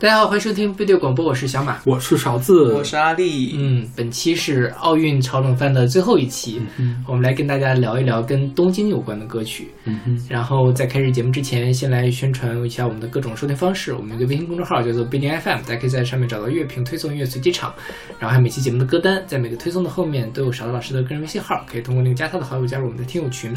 [0.00, 3.56] 大家好，欢迎收听背对广播，我是小马，我是勺子，我是阿丽。
[3.56, 9.72] 嗯，本期是奥运炒冷饭的最后一期，嗯我们来跟大家聊一聊跟东京有关的歌曲。
[9.86, 13.92] 嗯哼，然后在开始节目之前，先来宣传一下我们的各种收听方式。
[13.92, 17.74] 我们有个微信公众号叫做必定 FM，大家可以在上面找到乐评推送、音乐随机场，
[18.20, 23.52] 然后还有每期节目的歌单，在每个推送的后面都有勺子老师的个人微信号，可以通过那个加他的好友加入我们的听友群。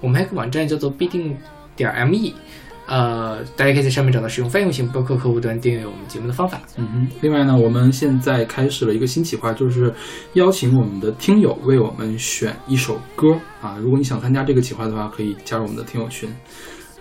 [0.00, 1.36] 我们还有个网站叫做必定
[1.76, 2.32] 点 me。
[2.86, 6.60] 呃，大家可以在上面找到使用泛用型播客客户端订阅我们节目的方法。
[6.76, 7.08] 嗯哼。
[7.22, 9.92] 另外呢，我们现在开始了一个新企划，就是
[10.34, 13.78] 邀请我们的听友为我们选一首歌啊。
[13.80, 16.28] 如果你想参加这个企划的话，可以加入我们的听友群。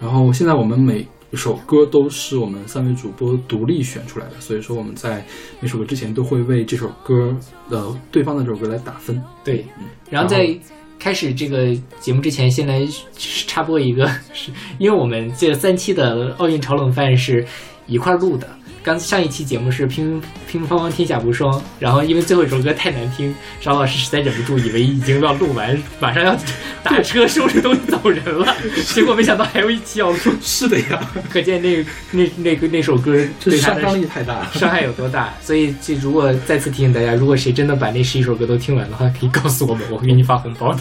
[0.01, 5.25] 然后现在我们每一首歌都是我们三位主播独立选出来的，所以说我们在
[5.59, 7.35] 每首歌之前都会为这首歌
[7.70, 9.21] 的对方的这首歌来打分。
[9.43, 10.57] 对，嗯然后在
[11.04, 12.82] 开始这个节目之前，先来
[13.18, 17.46] 插播一个，是因为我们这三期的奥运炒冷饭是
[17.87, 18.48] 一块录的。
[18.84, 26.37] 刚上一期节目是乒乒乓乓天下无双，然后因为最后一首歌太难听，邵老师实在忍不住，以为已经要录完，马上要
[26.84, 28.53] 打车收拾东西走人了，
[28.93, 30.99] 结果没想到还有一期要录，是的呀，
[31.31, 34.51] 可见那那那个那首歌这对他的杀伤力太大了。
[34.53, 35.34] 伤害有多大。
[35.41, 40.79] 所以，这如果再次提醒大家，如果谁真的把那十一首歌都听完的话，可以告诉我们，我会给你发红包的。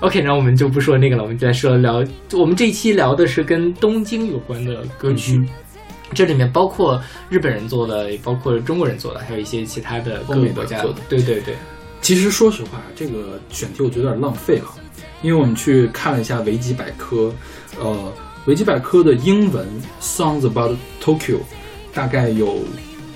[0.00, 2.04] OK，然后我们就不说那个了，我们再说聊。
[2.32, 5.48] 我们这一期聊的是跟东京有关的歌曲，嗯
[6.14, 11.54] 这里面包括日本人做的，也包括中国人做的，还有一些其他的各欧美国家做的对对对，
[12.00, 14.66] 其实说实话，这个选题我觉得有点浪费了，
[15.22, 17.32] 因为我们去看了一下维基百科，
[17.78, 18.12] 呃，
[18.46, 19.66] 维基百科的英文
[20.00, 21.38] “songs about Tokyo”
[21.92, 22.60] 大概有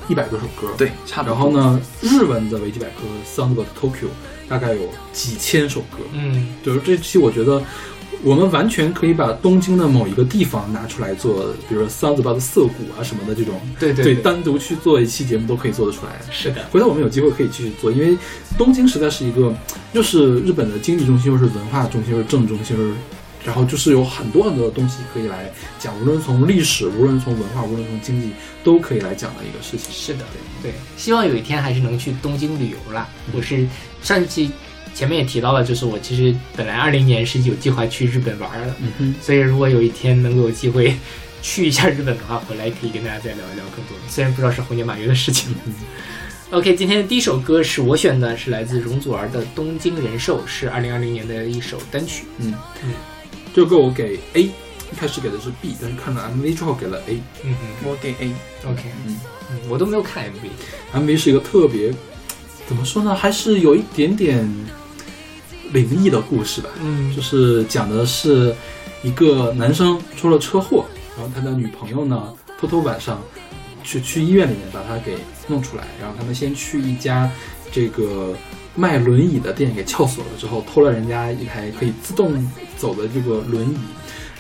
[0.09, 1.35] 一百多首歌，对，差不多。
[1.35, 1.51] 然后？
[1.51, 4.09] 呢，日文的维基百科 “songs about Tokyo”
[4.49, 7.63] 大概有几千首歌，嗯，就是这期我觉得
[8.23, 16.13] 我们完全可以把东京的某一个地方拿出来做，比如说 “songs about 涩谷”啊什么的这种，对对对，单独去做一期节目都可以做得出来。
[16.31, 18.17] 是的，回头我们有机会可以继续做，因为
[18.57, 19.53] 东京实在是一个，
[19.93, 22.95] 又是日本的经济中心，又是文化中心，又是政治中心，又是，
[23.45, 25.51] 然后就是有很多很多的东西可以来
[25.81, 28.31] 讲，无论从历史，无论从文化，无论从经济，
[28.63, 29.93] 都可以来讲的一个事情。
[29.93, 30.25] 是的，
[30.63, 33.09] 对，希望有一天还是能去东京旅游啦。
[33.33, 33.67] 我是
[34.01, 34.53] 上一期
[34.95, 38.75] 前面也提到了，就是我其实本来二零年是有计划去日本玩的，
[39.21, 40.95] 所以如果有一天能够有机会
[41.41, 43.97] 去一下日本的话，回来可以跟大家再聊一聊更多。
[44.09, 45.55] 虽然不知道是猴年马月的事情。
[46.53, 52.27] OK，今天的第一首歌是我选的，是来自容祖儿的《东京人寿》，是二零二零年的一首单曲。
[52.39, 52.53] 嗯
[52.85, 52.93] 嗯，
[53.55, 54.53] 这首歌我给 A，一
[54.95, 57.15] 开始给的是 B，但是看了 MV 之后给了 A。
[57.43, 58.27] 嗯嗯我给 A。
[58.27, 59.19] 嗯，OK，嗯
[59.51, 61.01] 嗯，我都没有看 MV。
[61.01, 61.91] ，MV 是一个特别，
[62.67, 64.47] 怎么说呢，还是有一点点
[65.73, 66.69] 灵异的故事吧。
[66.81, 68.55] 嗯就是讲的是
[69.03, 70.85] 一个男生出了车祸，
[71.17, 73.21] 然后他的女朋友呢偷偷晚上
[73.83, 75.17] 去去医院里面把他给
[75.49, 77.31] 弄出来，然后他们先去一家
[77.73, 78.35] 这个
[78.77, 83.79] 卖轮椅的店给撬锁了之后，偷了人家一台可以自动走的这个轮椅，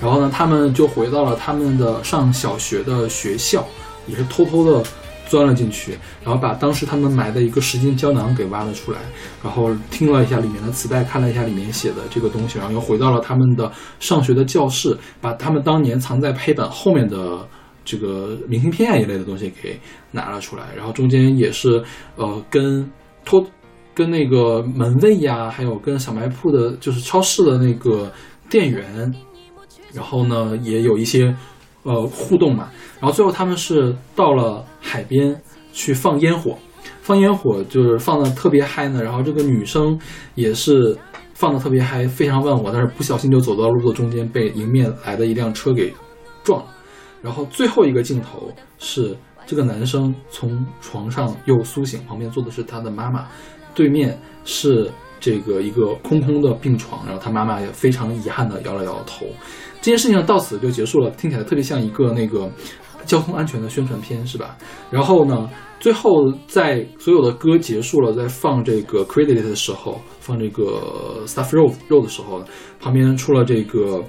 [0.00, 3.66] 然后呢他们就回到了他们的上小学的学校，
[4.06, 4.88] 也是偷偷的。
[5.32, 8.98] 钻了进去，然后把当时他们埋的一个十斤胶囊给挖了出来，
[9.43, 17.48] 然后听了一下里面的磁带，看了一下里面写的这个东西，然后又回到了他们的上学的教室，把他们当年藏在黑板后面的
[17.82, 21.82] 这个明信片一类的东西给拿了出来，然后中间也是
[22.16, 22.87] 呃跟
[23.25, 23.42] 托
[23.94, 28.12] 跟那个门卫呀，还有跟小卖铺的，就是超市的那个
[28.50, 29.10] 店员，
[29.94, 31.34] 然后呢也有一些
[31.84, 32.69] 呃互动嘛，
[33.03, 35.37] 然后最后他们是到了海边
[35.73, 36.57] 去放烟火，
[37.01, 39.99] 放烟火就是放的特别嗨呢，然后这个女生
[40.37, 40.97] 也是
[41.35, 45.93] 放的特别嗨，非常忘我，但是不小心就走到路的中间，被迎面来的一辆车给
[46.45, 46.69] 撞了。
[47.21, 53.27] 然后最后一个镜头是这个男生从床上又苏醒，旁边坐的是他的妈妈，
[53.75, 54.89] 对面是
[55.19, 59.27] 这个一个空空的病床，然后他妈妈也非常遗憾的摇了摇头。
[59.81, 62.48] 这件事情到此就结束了，听起来特别像一个那个
[63.07, 64.57] 交通安全的宣传片，是吧？
[64.91, 65.49] 然后呢，
[65.81, 72.43] 最后在所有的歌结束了，在放这个 credit 的时候，放这个 stuff road road 的时候，
[72.81, 74.03] 旁边出了这个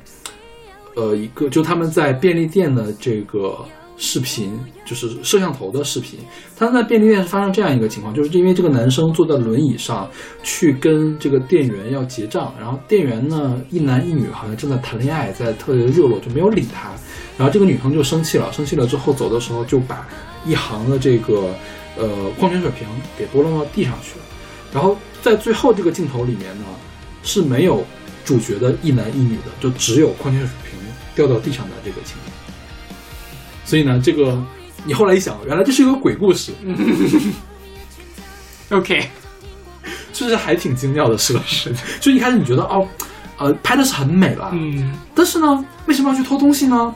[0.96, 3.58] 呃一个，就他们在便利店的这个
[3.98, 6.20] 视频，就是摄像头的视频。
[6.58, 10.10] 他在便利店是发生这样一个情况，就是因为这个男生坐在轮椅上
[10.44, 16.90] 去跟这个店员要结账，然后店员呢一男一女好像正在谈恋爱，在特别的热络，就没有理他。
[17.38, 20.08] 然后这个女生就生气了，生气了之后走的时候就把
[20.46, 21.54] 一行的这个
[21.98, 22.08] 呃
[22.40, 22.88] 矿泉水瓶
[23.18, 24.26] 给拨弄到地上去了。
[24.74, 26.66] 然后在最后这个镜头里面呢
[27.24, 27.84] 是没有
[28.26, 30.80] 主角的一男一女的，就只有矿泉水瓶
[31.16, 32.33] 掉到地上的这个情景。
[33.74, 34.40] 所以呢，这个
[34.86, 36.52] 你后来一想，原来这是一个鬼故事，
[38.70, 39.10] OK，
[40.14, 41.74] 就是还挺精妙的设施。
[42.00, 42.88] 就一开始你觉得哦，
[43.40, 46.94] 呃，拍的是很美了，嗯但是呢，为什么要去偷东西呢？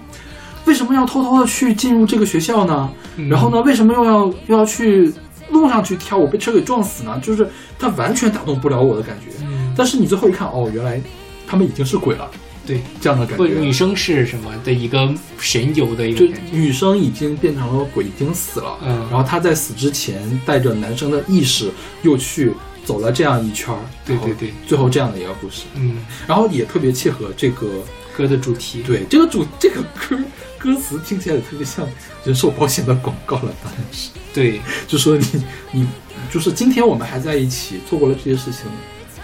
[0.66, 2.88] 为什么要偷偷的去进入这个学校呢？
[3.16, 5.12] 嗯然后呢，为什么又要又要去
[5.50, 7.20] 路上去跳我被车给撞死呢？
[7.24, 9.32] 就是它完全打动不了我的感觉。
[9.42, 11.02] 嗯，但是你最后一看，哦，原来
[11.48, 12.30] 他们已经是鬼了，
[12.68, 13.54] 对，这样的感不，觉。
[13.54, 18.78] 女生是什么的一个神游的一个感觉，女生已经变成了鬼，已经死了。
[18.86, 21.72] 嗯然后她在死之前带着男生的意识
[22.04, 22.52] 又去
[22.84, 23.80] 走了这样一圈儿。
[24.06, 25.96] 对对对，最后这样的一个故事，嗯，
[26.28, 27.68] 然后也特别切合这个
[28.16, 30.20] 歌的主题，对这个主 这个歌
[30.60, 31.88] 歌词听起来也特别像
[32.26, 34.10] 人寿保险的广告了，当然是。
[34.34, 35.26] 对，就说你
[35.72, 35.88] 你
[36.30, 38.64] 就是今天我们还在一起，错过了这些事情，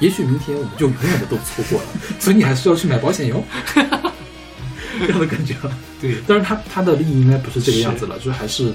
[0.03, 1.87] 也许明天我们就永远的都错过了，
[2.19, 3.41] 所以你还是要去买保险哟，
[3.73, 5.55] 这样的感觉。
[6.01, 8.73] 对，但是他他的利益应该不是这个样子了，就是还是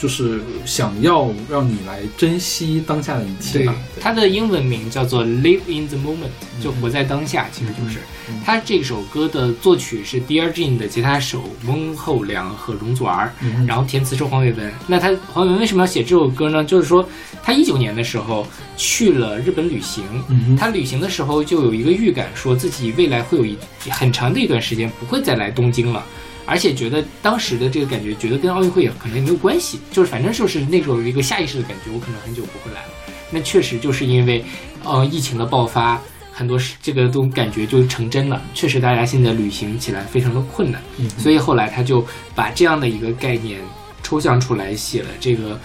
[0.00, 7.98] 就是想要让你来珍惜当下的一切对吧。，它的英文名叫做 Live in the Moment，就活在当下，其实就是。
[7.98, 8.02] 嗯
[8.44, 14.72] 它这首歌的作曲是 Dear Jane 的吉他手翁厚良和容祖儿，嗯然后填词是黄伟文。
[14.88, 16.64] 那他黄伟文为什么要写这首歌呢？
[16.64, 17.08] 就是说
[17.40, 18.44] 他一九年的时候
[18.76, 23.56] 去了日本旅行，嗯他旅行的时候就有一个预感，说自己未来会有一
[23.90, 26.04] 很长的一段时间不会再来东京了。
[26.46, 32.88] 而且觉得当时的这个感觉，觉得跟奥运会也可能也没有关系，就是反正就是那种一个下意识的感觉，我可能很久不会来了。
[33.30, 34.44] 那确实就是因为，
[34.84, 36.00] 呃，疫情的爆发，
[36.30, 38.40] 很多事这个都感觉就成真了。
[38.54, 43.60] 确实，大家现在旅行起来非常的困难，嗯所以后来他就把这样的一个概念
[44.02, 45.58] 抽象出来，写了这个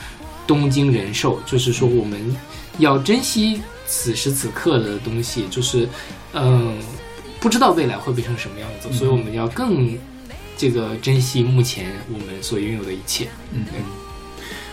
[0.48, 2.36] 东京人寿，就是说我们
[2.80, 5.88] 要珍惜此时此刻的东西，就是
[6.33, 6.80] 嗯，
[7.39, 9.95] 不知道未来会变成什么样子，嗯所以我们要更
[10.57, 13.27] 这个珍惜目前我们所拥有的一切。
[13.51, 13.83] 嗯嗯。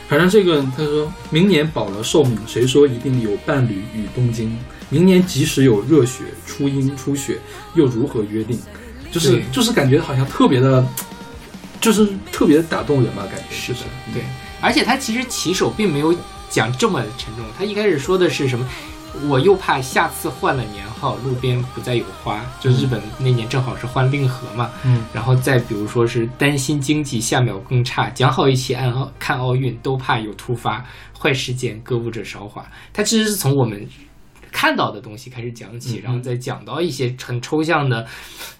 [0.08, 4.56] 反正这个他说明年保了寿命，谁说一定有伴侣与东京？
[4.88, 7.38] 明年即使有热血、初阴、初雪，
[7.74, 8.58] 又如何约定？
[9.12, 10.86] 就是就是感觉好像特别的，
[11.80, 14.22] 就是特别打动人吧，感觉是的嗯对，
[14.60, 16.14] 而且他其实起手并没有
[16.48, 18.66] 讲这么沉重，他一开始说的是什么？
[19.26, 22.44] 我又怕下次换了年号，路边不再有花。
[22.60, 30.84] 就日本那年正好是换令和嘛，嗯然后再比如说是担心经济下秒更差，讲好一起按奥看奥运，都怕有突发
[31.18, 32.64] 坏事件，歌舞者韶华。
[32.92, 33.86] 他其实是从我们
[34.52, 38.06] 看到的东西开始讲起，嗯然后再讲到一些很抽象的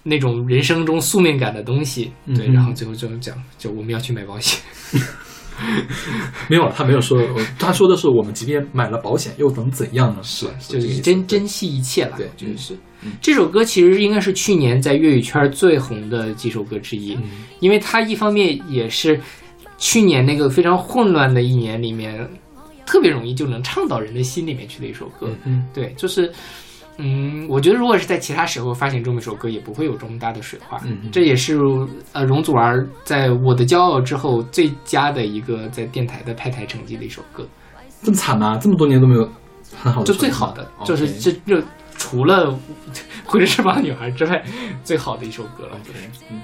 [0.03, 4.59] 那种人生中宿命感的东西，对，嗯然后最后就讲，就我们要去买保险。
[6.49, 7.21] 没有，他没有说，
[7.57, 10.21] 他说的是我们即便买了保险又能怎样呢？
[10.23, 12.17] 是就是珍珍惜一切了。
[12.17, 12.73] 对我觉得是
[13.03, 13.11] 嗯。
[13.21, 19.19] 这首歌其实应该是去年在粤语圈最红的几首歌之一，嗯因为它一方面也是
[19.77, 22.27] 去年那个非常混乱的一年里面，
[22.85, 25.29] 特别容易就能唱到人的心里面去的一首歌。
[25.45, 26.31] 嗯对，就是。
[27.01, 30.77] 嗯，我觉得如果是在其他时候发行这么一首歌，也不会有这么大的水花。
[31.11, 31.57] 这也是
[32.11, 37.47] 呃容祖儿在我的骄傲之后最佳的一个在电台的派台成绩的一首歌。
[38.03, 38.59] 这么惨吗？
[38.61, 39.27] 这么多年都没有
[39.77, 41.63] 很好的就最好的，就是这这
[41.97, 42.53] 除了
[43.25, 44.43] 挥着翅膀的女孩之外，
[44.83, 45.75] 最好的一首歌了。
[45.75, 45.93] OK，
[46.29, 46.39] 嗯，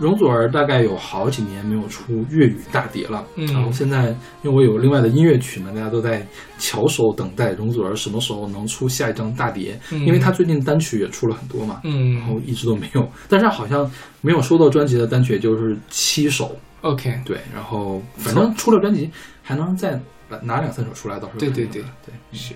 [0.00, 4.08] 容祖儿大概有好几年没有出粤语大碟了，嗯然后现在
[4.42, 6.26] 因为我有另外的音乐曲嘛，大家都在
[6.58, 19.10] 翘首等待容祖儿什么时候能出下一张大碟，嗯因为她最近单曲也出了很多嘛，嗯然后嗯一直都没有，但是好像没有收到专辑的单曲也就是七首，，OK，对，然后反正出了专辑
[19.42, 19.98] 还能再
[20.42, 22.54] 拿两三首出来，到时候对对对对，是。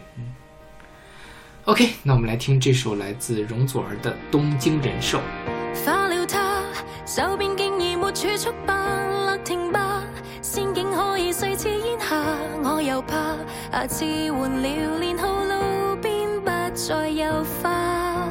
[1.64, 5.18] OK，那我们来听这首来自容祖儿的《东京人寿》。
[7.14, 8.74] 化了它，手边竟已沒儲蓄吧，
[9.26, 10.02] 勒停吧，
[10.42, 12.16] 仙境可以碎似煙霞，
[12.62, 13.36] 我又怕
[13.72, 18.28] 下次換了年號，路边不再有花，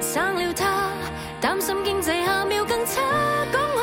[0.00, 0.90] 生了它，
[1.40, 3.00] 擔心經濟下秒更差，
[3.52, 3.80] 講好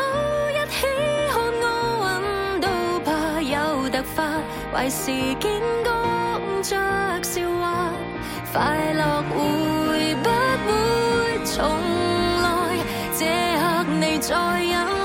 [0.52, 0.86] 一起
[1.32, 1.66] 看奧
[2.04, 2.68] 運都
[3.00, 4.40] 怕有突發，
[4.74, 6.76] 壞事竟講着
[7.24, 7.92] 笑話，
[8.54, 11.95] 快樂會不會重？
[14.28, 15.05] 再有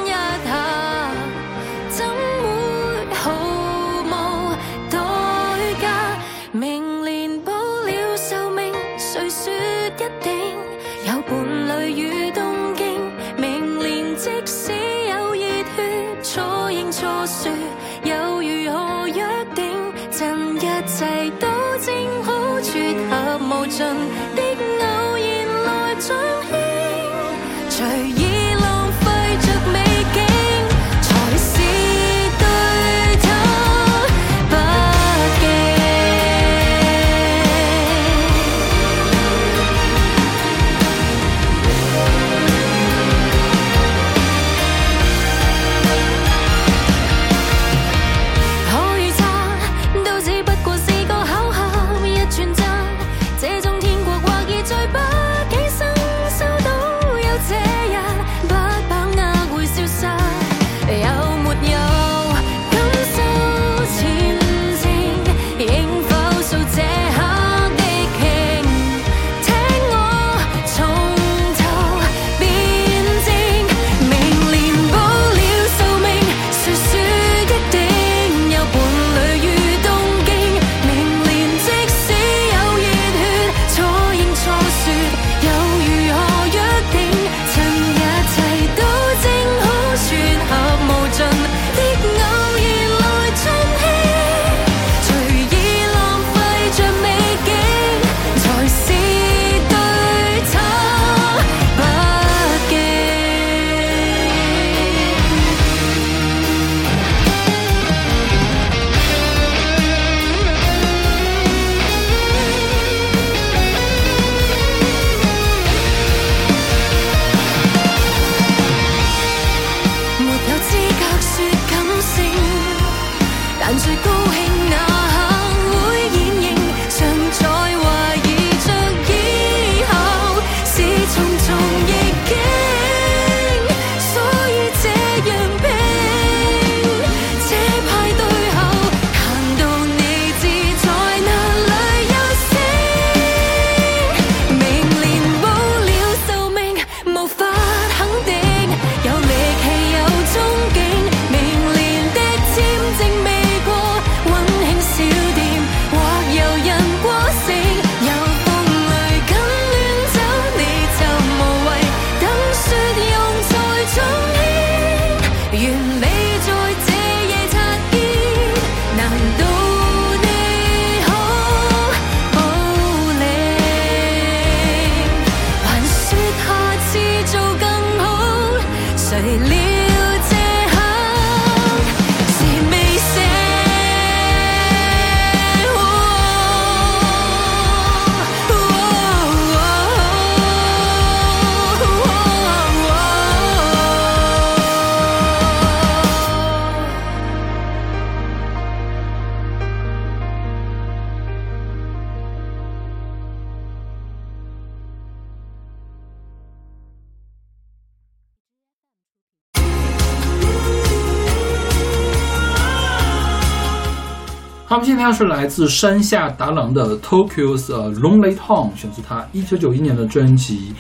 [215.01, 220.75] 他是来自山下达郎的 Tokyo's 呃 Lonely Town，选自他一九九一年的专辑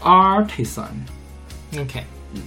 [0.00, 0.84] Artisan。
[1.78, 2.40] OK，嗯，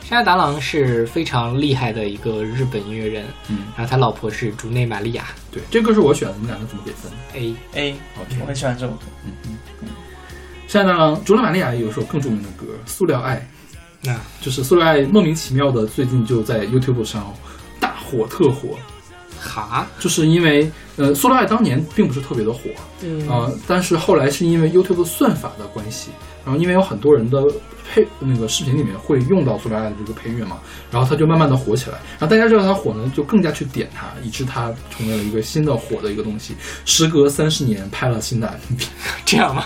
[0.00, 7.54] 山下达郎是非常厉害的一个日本音乐人，嗯，然后他老婆是竹内玛利亚对，这歌是我选的，你们两个怎么给分 A。
[7.74, 9.02] A，？OK，我很喜欢这首歌。
[9.24, 9.32] 嗯
[9.82, 9.88] 嗯
[10.68, 13.36] 山下达郎，竹内玛利亚有一首更著名的歌《塑料爱》，
[14.02, 17.32] 那就是《塑料爱》莫名其妙的最近就在 YouTube 上
[17.78, 18.76] 大火特火，
[19.62, 22.60] 哈，就是因为呃，《塑料爱》当年并不是特别的火，
[23.02, 26.10] 嗯啊、但是后来是因为 YouTube 算法的关系，
[26.44, 27.42] 然后因为有很多人的
[27.88, 30.58] 配那个视频里面会用到塑料爱的这个配乐嘛，
[30.90, 36.54] 然后它就慢慢的火起来，然后大家知道它火呢，就更加去点它，以致它成为了一个新的火的一个东西。
[36.84, 38.86] 时隔三十年拍了新的 MV，
[39.24, 39.64] 这样吗？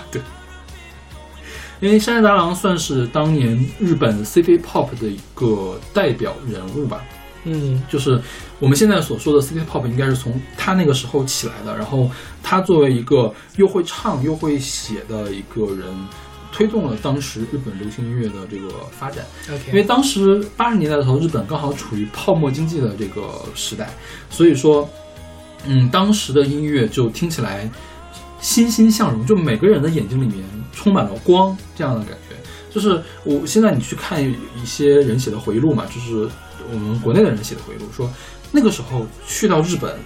[1.80, 7.02] 因为山下达郎算是当年日本 City Pop 的一个代表人物吧，
[7.44, 8.20] 嗯就是
[8.58, 11.76] 我们现在所说的 City Pop 应该是从他那个时候起来的。
[11.76, 12.10] 然后
[12.42, 15.86] 他作为一个又会唱又会写的一个人，
[16.52, 19.24] 推动了当时日本流行音乐的这个发展。
[19.68, 23.88] 因为当时八十年代的时候，日本刚好处于泡沫经济的这个时代，
[24.28, 24.88] 所以说，
[25.64, 27.70] 嗯，当时的音乐就听起来
[28.40, 32.36] 欣欣向荣，就每个人的眼睛里面充满了光，这样的感觉。
[32.70, 36.28] 就是我现在你去看一些人写的回忆录嘛，就是
[36.72, 38.10] 我们国内的人写的回忆录，说
[38.50, 39.98] 那个时候去到日本，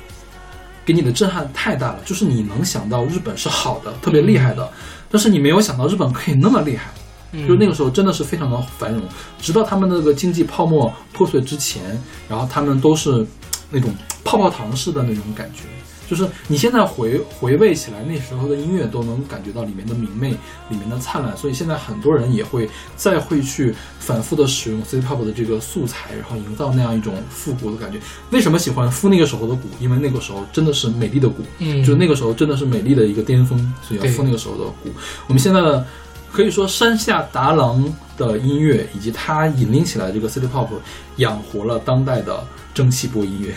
[0.84, 4.68] 给你的震撼太大了，就是你能想到日本是好的，特别厉害的，
[5.10, 6.90] 但是你没有想到日本可以那么厉害。
[7.36, 9.02] 嗯就那个时候真的是非常的繁荣，
[9.40, 13.26] 直到他们那个经济泡沫破碎之前，然后他们都是
[13.70, 13.92] 那种
[14.22, 15.64] 泡泡糖式的那种感觉。
[16.08, 20.30] 就是你现在回回味起来，那时候的音乐都能感觉到里面的明媚，
[20.68, 27.98] 里面的灿烂，所以现在很多人也会再会去反复的使用 City Pop 的这个素材，然后营造那样一种复古的感觉。
[28.30, 29.68] 为什么喜欢复那个时候的鼓？
[29.80, 34.90] 因为那个时候真的是美丽的鼓，嗯就是那个时候真的是美丽的一个巅峰，所以要复那个时候的鼓。
[35.26, 35.86] 我们现在的
[36.30, 37.82] 可以说山下达郎
[38.16, 40.68] 的音乐以及他引领起来这个 City Pop，
[41.16, 42.44] 养活了当代的
[42.74, 43.54] 蒸汽波音乐。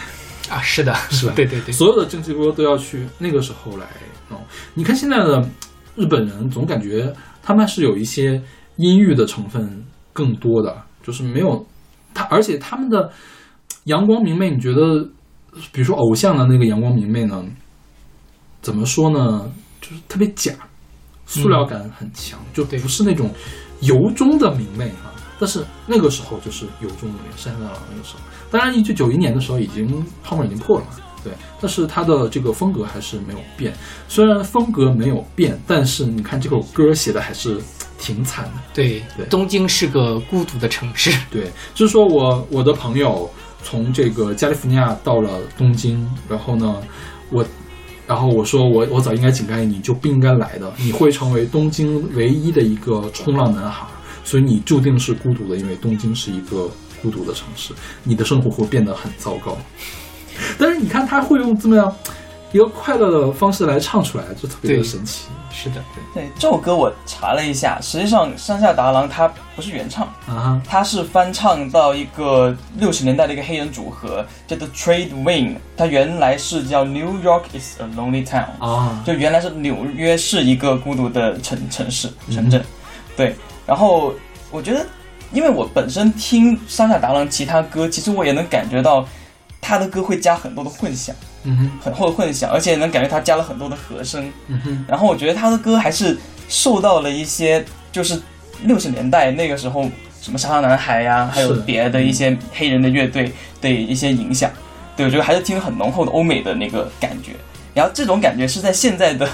[0.50, 3.86] 啊，是的， 是吧对对对，所有的蒸汽波都要去那个时候来
[4.30, 4.40] 弄。
[4.74, 5.48] 你看现在的
[5.96, 7.14] 日本人，总感觉
[7.44, 8.42] 他们是有一些
[8.78, 11.66] 阴郁的成分更多的，就是没有
[12.14, 13.12] 他，而且他们的
[13.86, 15.04] 阳光明媚，你觉得，
[15.72, 17.44] 比如说偶像的那个阳光明媚呢，
[18.62, 19.52] 怎么说呢？
[19.80, 20.54] 就是特别假，
[21.26, 23.30] 塑料感很强，就对不是那种
[23.82, 30.86] 由衷的明媚哈、但是那个时候就是有中的明媚，山下达郎那个时候，当然一九九一年的时候已经泡沫已经破了。
[30.86, 30.92] 嘛，
[31.24, 33.74] 对，但是他的这个风格还是没有变。
[34.08, 37.60] 虽然风格没有变，但是你看这首歌写的还是
[38.00, 38.52] 挺惨的。
[38.74, 39.26] 对对。
[39.26, 43.30] 东京是个孤独的城市，对，就是说我我的朋友
[43.64, 46.82] 从这个加利福尼亚到了东京，然后呢，
[47.30, 47.46] 我，
[48.06, 53.86] 然后我说我我早应该警告你，你就不应该来的，你会成为东京唯一的一个冲浪男孩，
[54.28, 56.70] 所以你注定是孤独的，因为东京是一个
[57.02, 59.58] 孤独的城市，你的生活会变得很糟糕。
[60.60, 61.96] 但是你看他会用这么样
[62.52, 65.82] 一个快乐的方式来唱出来，就特别的神奇 是的，
[66.14, 70.62] 对这首歌我查了一下，实际上山下达郎他不是原唱，啊！
[70.68, 82.62] 他是翻唱到一个六十年代的一个黑人组合叫做 Trade Wing，他原来是叫 New York is a Lonely Town，啊，就原来是纽约是一个孤独的城城市嗯城镇，
[83.16, 83.34] 对。
[83.68, 84.16] 然后
[84.50, 84.84] 我觉得，
[85.32, 89.06] 因为我本身听山下达郎其他歌，其实我也能感觉到
[89.62, 94.32] 他的歌会加很多的混响，嗯哼，很厚的混响，而且能感觉他加了很多的和声。
[94.48, 98.20] 嗯哼，然后我觉得他的歌还是受到了一些就是
[98.64, 99.84] 六十年代那个时候
[100.22, 104.50] 什么沙沙男孩呀、还有别的一些黑人的乐队的一些影响。
[104.96, 107.34] 对，我觉得还是听很浓厚的欧美的那个感觉。
[107.74, 109.28] 然后这种感觉是在现在的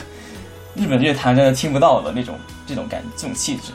[0.76, 2.36] 日本乐坛真的听不到的那种
[2.68, 3.72] 这种感这种气质。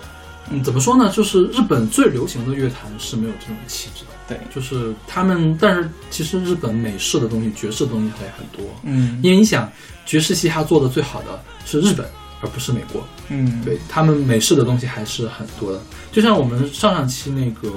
[0.50, 1.10] 嗯，怎么说呢？
[1.10, 4.10] 就是日本最流行的乐坛是没有这种气质的。
[4.28, 8.64] 对，就是他们，但是其实日本美式的东西、爵士的东西还很多。
[8.82, 9.70] 嗯因为你想，
[10.04, 12.06] 爵士嘻哈做的最好的是日本，
[12.42, 13.02] 而不是美国。
[13.28, 15.80] 嗯，对他们美式的东西还是很多的。
[16.12, 17.68] 就像我们上上期那个《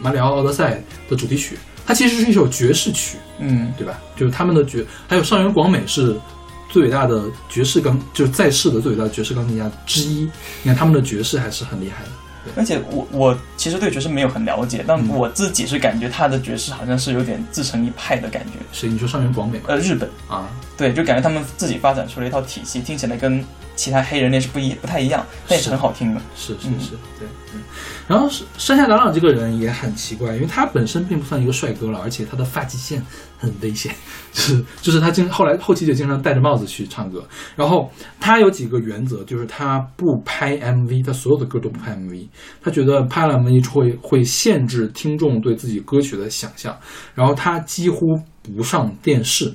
[0.00, 3.98] 马里奥奥德赛》的主题曲，它其实是一首爵士曲，嗯对吧？
[4.16, 6.16] 就是他们的爵，还有上原广美是
[6.72, 10.22] 最伟大的爵士钢，就是在世的最伟大的爵士钢琴家之一。
[10.62, 12.10] 你看他们的爵士还是很厉害的。
[12.56, 18.54] 而且我我其实对爵士没有很了解，但嗯我自己是感觉他的爵士好像是有点自成一派的感觉。
[18.72, 18.88] 谁？
[18.88, 19.66] 你说上原广美吗？
[19.68, 23.44] 呃，日本啊，对，就感觉他们自己发展出了一套体系，听起来跟
[23.76, 26.20] 其他黑人那是不一不太一样，但也是很好听的。
[26.20, 27.60] 嗯是是是，对，嗯。
[28.08, 33.00] 然后山下达朗这个人也很奇怪，因为他本身并不算一个帅哥了，而且他的发际线
[33.38, 33.94] 很危险，
[34.32, 37.24] 就 是就是他经后来后期就经常戴着帽子去唱歌。
[37.54, 42.28] 然后他有几个原则，就是他不拍 MV，他所有的歌都不拍 MV，
[42.62, 46.76] 他觉得拍了 MV 会会限制听众对自己歌曲的想象。
[47.14, 48.06] 然后他几乎
[48.42, 49.52] 不上电视。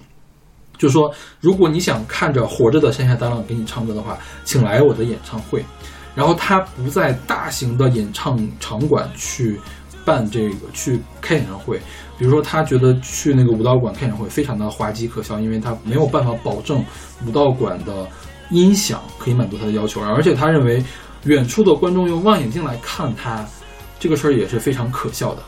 [0.78, 5.66] 就说，如果你想看着活着的山下达朗给你唱歌的话，请来我的演唱会。
[6.14, 9.60] 然后他不在大型的演唱场馆去
[10.06, 11.80] 办这个去开演唱会，
[12.18, 16.84] 比如说他觉得去那个舞蹈馆开演唱会非常的滑稽可笑，因为他没有办法保证
[17.26, 18.08] 舞蹈馆的
[18.50, 20.84] 音响可以满足他的要求，而且他认为
[21.26, 23.46] 远处的观众用望远镜来看他，
[24.00, 25.42] 这个事儿也是非常可笑的。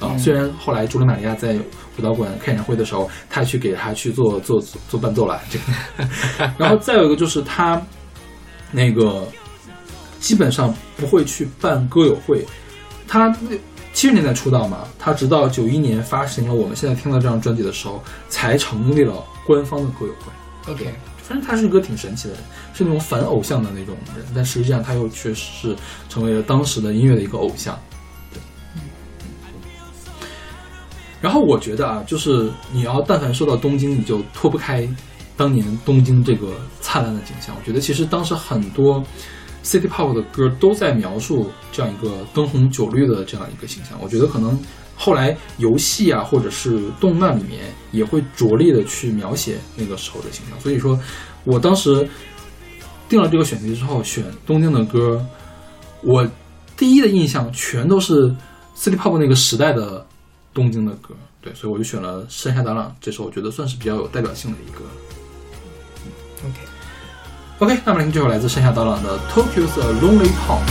[0.00, 1.54] 啊，嗯虽然后来朱莉玛利亚在
[1.96, 6.52] 舞蹈馆开演唱会的时候，他去给他去做做做伴奏了，这个。
[6.58, 7.80] 然后再有一个就是他
[8.72, 9.26] 那个
[10.18, 12.44] 基本上不会去办歌友会，
[13.06, 13.30] 他
[13.92, 20.72] 七十年代出道嘛，他直到九一年发行了我们现在听到这张专辑的时候，才成立了官方的歌友会。
[20.72, 22.42] OK，反正他是一个挺神奇的人，
[22.74, 25.76] 是那种反偶像的那种人，但实际上他又确实是
[26.08, 27.78] 成为了当时的音乐的一个偶像。
[31.24, 34.86] 然后我觉得啊，就是你要但凡说到东京，你就脱不开
[35.38, 36.48] 当年东京这个
[36.82, 37.56] 灿烂的景象。
[37.58, 39.02] 我觉得其实当时很多
[39.64, 43.98] City Pop 的歌都在描述这样一个灯红酒绿的这样一个形象。
[44.02, 44.60] 我觉得可能
[44.94, 50.60] 后来游戏啊，或者是动漫里面也会着力的去描写那个时候的形象。
[50.60, 51.00] 所以说，
[51.44, 52.06] 我当时
[53.08, 55.24] 定了这个选题之后，选东京的歌，
[56.02, 56.28] 我
[56.76, 58.12] 第一的印象全都是
[58.76, 60.03] City Pop 那个时代的
[60.54, 61.14] 东京的歌。
[61.42, 64.80] 对，所以我就选了山下达郎这首，我觉得算是比较有代表性的一个。
[67.58, 70.62] OK，OK，那么来听这首来自山下达郎的《Tokyo's a Lonely Town》。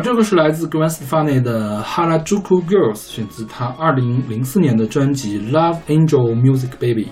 [0.00, 7.04] 好，这个是来自 g r a n Stefani 的 Harajuku Girls，选自他二零零四年的专辑《Love Angel Music Baby》。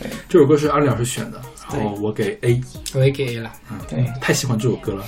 [0.00, 1.40] 对，这首歌是阿里老师选的，
[1.72, 2.60] 然然后我给 A，
[2.94, 3.50] 我也给 A 了。
[3.72, 5.04] 嗯对，太喜欢这首歌了。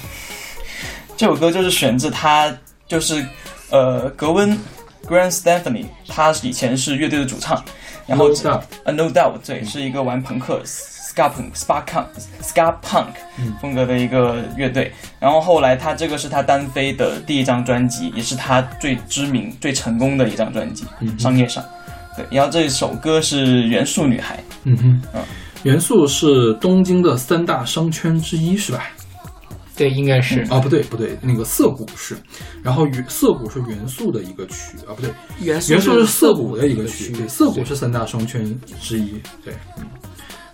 [1.16, 2.52] 这首歌就是选自他，
[2.88, 3.24] 就是
[3.70, 4.58] 呃格温
[5.06, 7.62] Grant Stefani，他以前是乐队的主唱，
[8.04, 10.60] 然后 No Doubt 呃 No Doubt 对，是一个玩朋克
[11.12, 12.06] ska punk ska punk
[12.40, 13.12] ska punk
[13.60, 14.92] 风格的一个乐队。
[15.20, 20.86] 然后后来他这个是他单飞的第一张专辑，也是他最知名、最成功的一张专辑，
[21.18, 21.62] 商业上。
[22.16, 25.22] 对，然后这首歌是《元素女孩》，嗯哼嗯，
[25.62, 28.84] 元素是东京的三大商圈之一，是吧？
[29.74, 32.14] 对，应该是啊，不对不对，那个涩谷是，
[32.62, 38.44] 然后元涩谷是元素的一个区啊，不对，元素是涩谷谷的一个区，对，涩谷是三大商圈
[38.80, 39.86] 之一，对，嗯。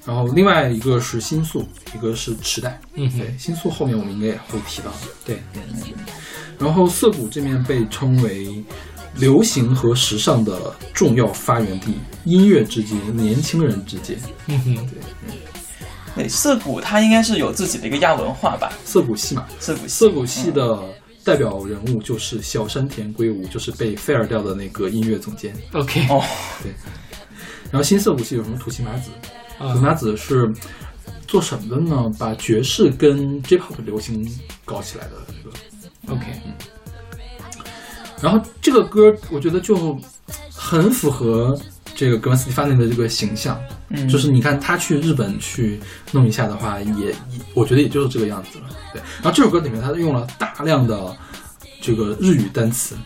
[0.08, 4.90] 然后另外一个是新宿，一个是池袋，嗯对，新宿后面我们应该也会提到
[5.22, 5.38] 对。
[5.52, 5.62] 对，
[6.58, 8.64] 然后涩谷这面被称为
[9.16, 14.16] 流行和时尚的重要发源地，音乐之街，年轻人之街。
[14.46, 14.90] 嗯哼，
[16.16, 20.82] 对，涩谷它应该是有自己的一个亚文化吧，涩谷系嘛，涩谷系涩谷系的
[21.22, 25.54] 代表人物就是小山田圭吾，就是被 fire 掉的那个音乐总监。
[25.74, 26.24] OK，哦，
[26.62, 26.72] 对。
[27.70, 29.10] 然后新涩谷系有什么土岐麻子？
[29.58, 30.52] 啊土岐麻子是
[31.26, 32.12] 做什么的呢？
[32.18, 34.26] 把爵士跟 J-pop 流行
[34.64, 36.14] 搞起来的这个。
[36.14, 36.52] OK，嗯
[38.20, 39.96] 然后这个歌我觉得就
[40.52, 41.56] 很符合
[41.94, 45.78] 这个格温斯蒂法内的这个形象，嗯，就是你看他去日本去
[46.10, 47.14] 弄一下的话，也也
[47.54, 48.64] 我觉得也就是这个样子了。
[48.92, 51.16] 对，然后这首歌里面他用了大量的
[51.80, 52.96] 这个日语单词，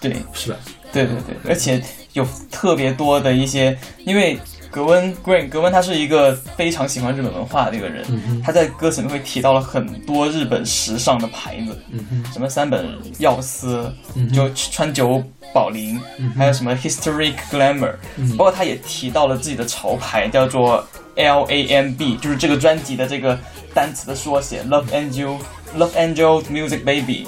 [0.00, 0.56] 对是吧？
[0.92, 1.80] 对对对，而且
[2.14, 4.36] 有特别多的一些，因为
[4.70, 12.86] 格温 Green 格温他是一个非常喜欢日本文化的一个人，嗯，他在歌词里面会提到了很多日本时尚的牌子，嗯，什么三本
[13.18, 16.00] 耀司，嗯就川久保玲，
[16.36, 20.86] 还有什么 Historic Glamour，、嗯包括他也提到了自己的潮牌叫做
[21.20, 23.38] L A M B，就是这个专辑的这个
[23.74, 25.38] 单词的缩写，Love Angel
[25.76, 27.26] Love Angel Music Baby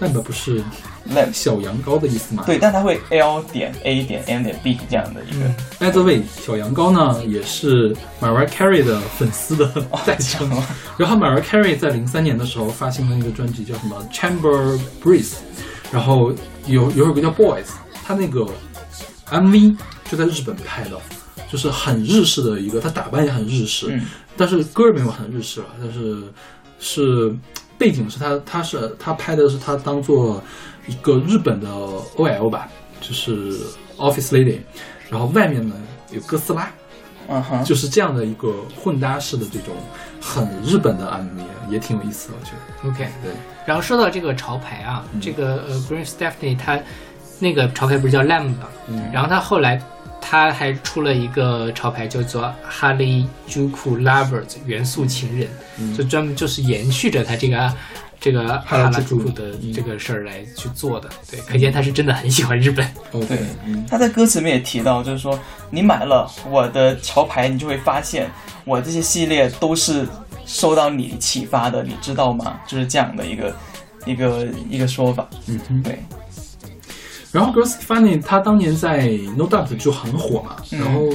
[0.00, 0.62] lamp 不是
[1.14, 1.32] Lamp。
[1.32, 2.42] 小羊羔的意思吗？
[2.46, 5.46] 对，但它会 L 点 A 点 M 点 B 这样的一个
[5.78, 9.66] ，，By the way，小羊羔呢也是 Mariah Carey 的粉丝的
[10.04, 10.48] 代称。
[10.96, 15.34] 然后 Mariah Carey 在零三年的时候发行了一个专辑叫什么 Chamber Breeze，
[15.90, 16.32] 然后
[16.66, 17.66] 有有首歌叫 Boys，
[18.04, 18.46] 他那个
[19.30, 19.76] MV
[20.10, 21.00] 就在日本拍的，
[21.52, 24.06] 就是很日式的一个，他打扮也很日式，嗯。
[24.38, 26.22] 但是歌没有很日式了，但是
[26.80, 27.30] 是
[27.76, 30.42] 背景是他他是他拍的是他当做
[30.86, 31.68] 一个日本的
[32.16, 32.66] OL 吧，
[33.02, 33.52] 就是
[33.98, 34.60] Office Lady，
[35.10, 35.74] 然后外面呢
[36.10, 36.70] 有哥斯拉，
[37.28, 39.74] 嗯哼，就是这样的一个混搭式的这种
[40.18, 42.88] 很日本的 MV，也挺有意思的，我觉得。
[42.88, 43.32] OK，对，
[43.66, 45.20] 然后说到这个潮牌啊，嗯。
[45.20, 46.80] 这个呃 Green Stephanie 他
[47.38, 48.68] 那个潮牌不是叫 Lamb 吗？
[48.88, 49.10] 嗯。
[49.12, 49.78] 然后他后来
[50.22, 57.70] 他还出了一个潮牌叫做哈利朱库 Lovers 元素情人，嗯就专门就是延续着他这个。
[58.24, 62.88] 这个哈拉朱库的这个事儿来去做的，对，可见他是真的很喜欢日本。
[63.10, 65.36] 对嗯他在歌词里面也提到，就是说
[65.70, 68.30] 你买了我的潮牌，你就会发现
[68.64, 70.06] 我这些系列都是
[70.46, 72.60] 受到你启发的，你知道吗？
[72.64, 73.56] 就是这样的一个
[74.06, 75.28] 一个一个说法。
[75.48, 75.82] 嗯。
[75.82, 75.98] 对，
[77.32, 81.08] 然后 Girl Stefani 他当年在 No Doubt 就很火嘛，嗯然后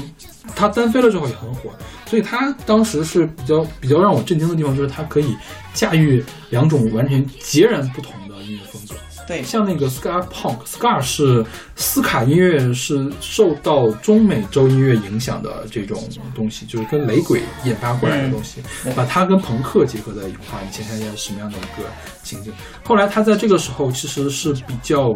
[0.56, 1.70] 他单飞了之后也很火，
[2.08, 5.36] 所以他当时是比较比较让我震惊的地方，就是他可以
[5.74, 8.96] 驾驭两种完全截然不同的音乐风格。
[9.28, 16.02] 对，像那个 Scar Punk，Scar 是斯卡音乐，是受到中美洲音乐影响的这种
[16.34, 21.88] 东西，就是跟雷鬼研发过来的东西，嗯把它跟朋克结合在一块，你想象一下什么样的一个
[22.24, 22.54] 情景？
[22.86, 25.14] 后来他在这个时候其实是比较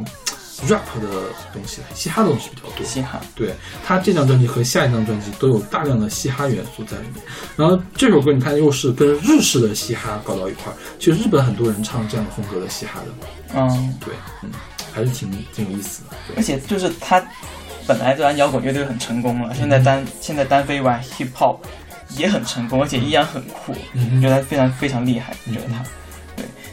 [0.67, 1.07] rap 的
[1.53, 2.85] 东西，嘻哈的东西比较多。
[2.85, 3.53] 嘻哈，对
[3.85, 7.23] 他这张专辑和下一张专辑都有大量的嘻哈元素在里面。
[7.55, 14.49] 然后这首歌你看又是跟日式的嘻哈搞到一块儿，其实日本很多人唱这样的风格的嘻哈的，嗯，对，嗯，
[14.93, 16.09] 还是挺挺有意思的。
[16.27, 17.23] 对而且就是他
[17.87, 21.57] 本来这玩摇滚乐队很成功了，现在单现在单飞玩 hip hop
[22.17, 25.87] 也很成功，而且依然很酷，嗯我觉得他非常非常厉害，你觉得他，对，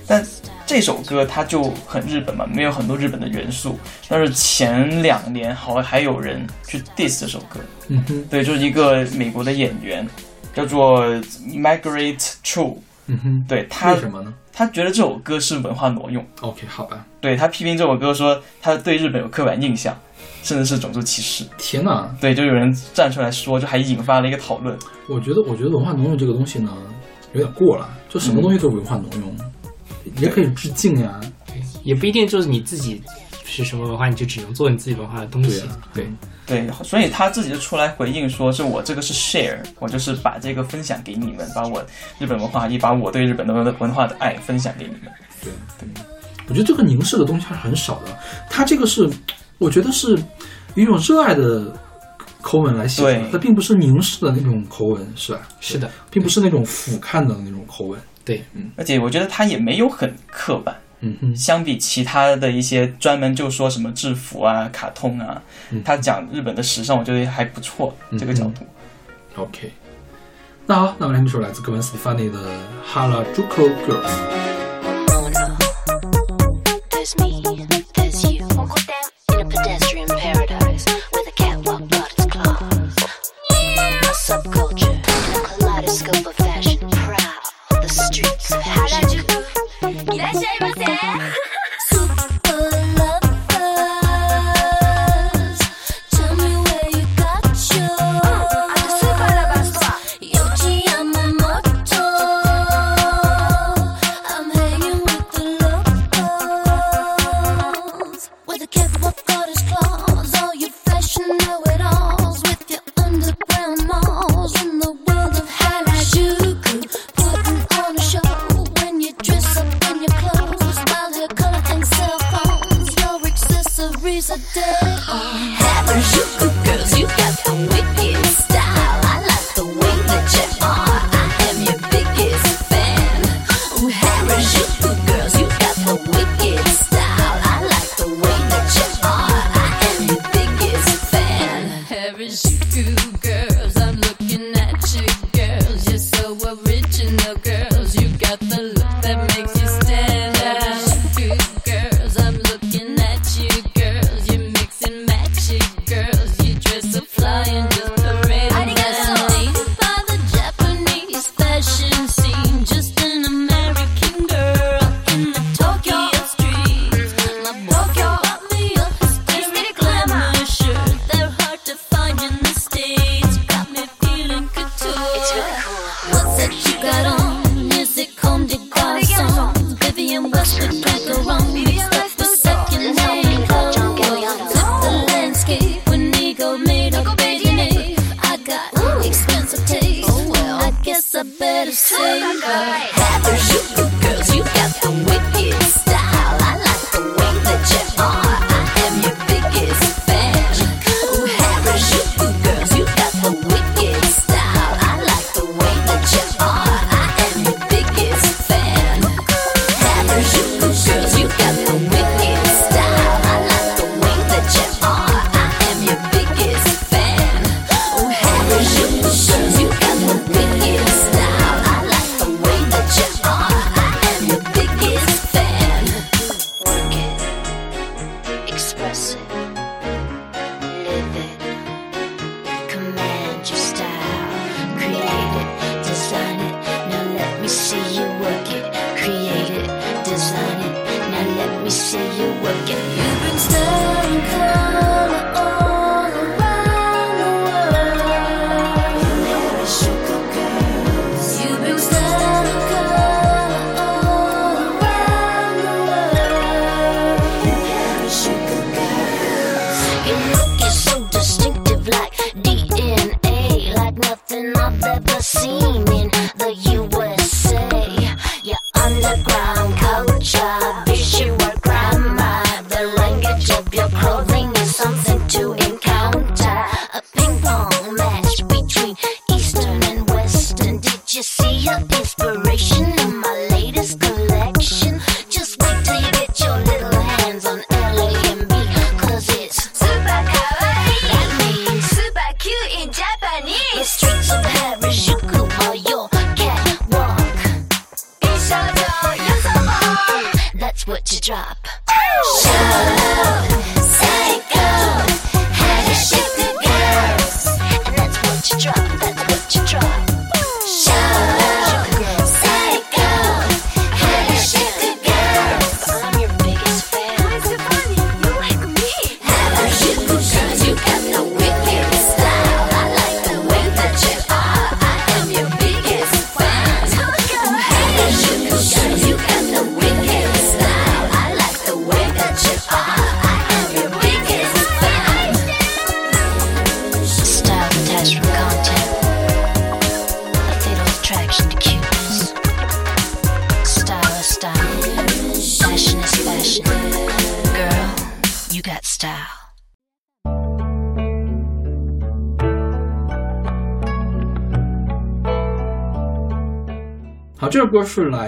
[0.08, 0.26] 但
[0.66, 10.06] 这首歌它就很日本嘛，没有很多日本的元素，但是前两年好像还有人去 diss 这首歌，嗯哼，对，就是一个美国的演员
[10.54, 11.04] 叫做
[11.54, 16.24] Margaret Cho，嗯哼，对他为什么呢他觉得这首歌是文化挪用。
[16.40, 17.06] ？OK，好吧。
[17.20, 19.96] 对他批评这首歌说他对日本有刻板印象，
[20.42, 21.44] 甚至是种族歧视。
[21.58, 24.76] 天哪，对，就有人站出来说，就还引发了一个讨论。
[25.08, 26.72] 我觉得，我觉得文化挪用这个东西呢，
[27.34, 27.88] 有点过了。
[28.08, 29.32] 就什么东西都是文化挪用，
[30.20, 31.20] 也可以致敬啊，
[31.84, 33.02] 也不一定就是你自己
[33.44, 35.62] 是什么文化，你就只能做你自己文化的东西。
[35.94, 36.06] 对
[36.46, 41.84] 对，所以他自己就出来回应说：“是我这个是 share，我就是把这个分享给你们，把我
[42.18, 45.02] 日本文化，也把我对日本的文化的爱分享给你们。”
[45.44, 45.88] 对对，
[46.48, 48.18] 我觉得这个凝视的东西还是很少的。
[48.48, 49.08] 他这个是，
[49.58, 50.18] 我觉得是
[50.74, 51.70] 一种热爱的
[52.40, 55.40] 口吻来写的，他并不是凝视的那种口吻，是吧？
[55.60, 58.00] 是的，并不是那种俯瞰的那种口吻。
[58.28, 58.44] 对，
[58.76, 60.76] 而且我觉得他也没有很刻板。
[61.00, 65.40] 嗯哼，相比其他的一些专门就说什么制服啊、卡通啊，
[65.82, 67.96] 他讲日本的时尚，我觉得还不错。
[68.18, 68.66] 这个角度。
[69.36, 69.72] OK。
[70.66, 72.38] 那好，那我们来一首来自歌文 Stefanie 的
[72.92, 74.04] 《Hara Juku Girls》。
[88.56, 89.18] 原宿。
[90.14, 91.47] いらっしゃいませ。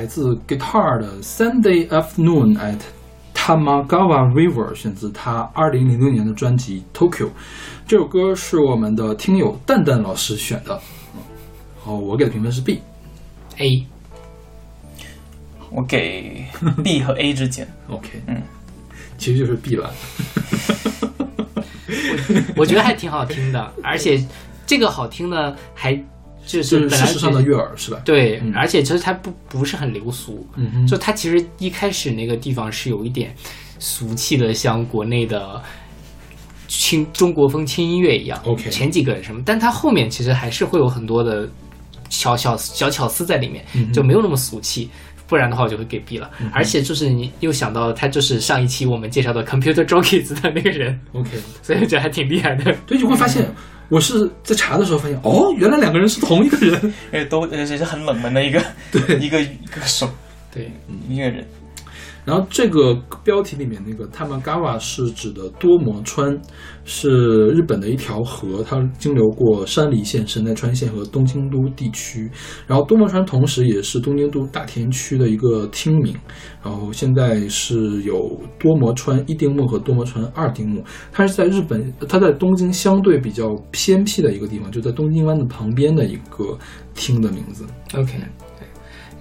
[0.01, 2.79] 来自 Guitar 的《Sunday Afternoon at
[3.35, 7.27] Tamagawa River》，选自他2006年的专辑《Tokyo》。
[7.87, 10.81] 这首歌是我们的听友蛋蛋老师选的，
[11.15, 11.21] 嗯
[11.79, 12.81] 好，我给的评分是 B。
[13.59, 13.87] A，
[15.71, 16.47] 我给
[16.83, 17.69] B 和 A 之间。
[17.91, 18.41] OK，嗯，
[19.19, 19.93] 其实就是 B 了。
[22.57, 24.19] 我觉得还挺好听的，而且
[24.65, 25.93] 这个好听呢，还
[26.53, 28.01] 就这是是本来事实上的悦耳是吧？
[28.05, 30.47] 对，嗯而且其实它不不是很流俗，
[30.89, 33.35] 就它其实一开始那个地方是有一点
[33.79, 35.63] 俗气的，像国内的
[36.69, 38.41] 轻中国风轻音乐一样。
[38.45, 41.49] OK 前几个什么，但它后面其实还是会有很多的
[42.09, 44.89] 小小小巧思在里面，嗯就没有那么俗气。
[45.27, 46.29] 不然的话，我就会给毙了。
[46.41, 51.31] 嗯而且就是你又想到他就是上一期我们介绍的 Computer Jockeys 的那个人，OK，
[51.63, 52.77] 所以我觉得还挺厉害的。
[52.85, 53.49] 对，你会发现
[53.91, 56.95] 我是在查的时候发现，哦，原来两个人是同一个人。
[57.13, 59.37] 哎都而且是很冷门的一个 对一个
[59.71, 60.09] 歌手
[60.51, 60.71] 对，
[61.09, 61.47] 音乐人。
[62.25, 62.95] 然后这个
[63.25, 66.41] 标题里面那个 Tamagawa 是指的多摩川，
[66.93, 72.29] 是日本的一条河，它经流过山梨县、神奈川县和东京都地区。
[72.67, 76.13] 然后多摩川同时也是东京都大田区的一个町名。
[76.65, 80.83] 然后现在是有多摩川一丁目和多摩川二丁目，
[81.13, 86.59] 它是在日本，它在东京相对比较偏僻的一个地方，就在东京湾的旁边的一个
[86.93, 87.65] 町的名字。
[87.95, 88.15] OK，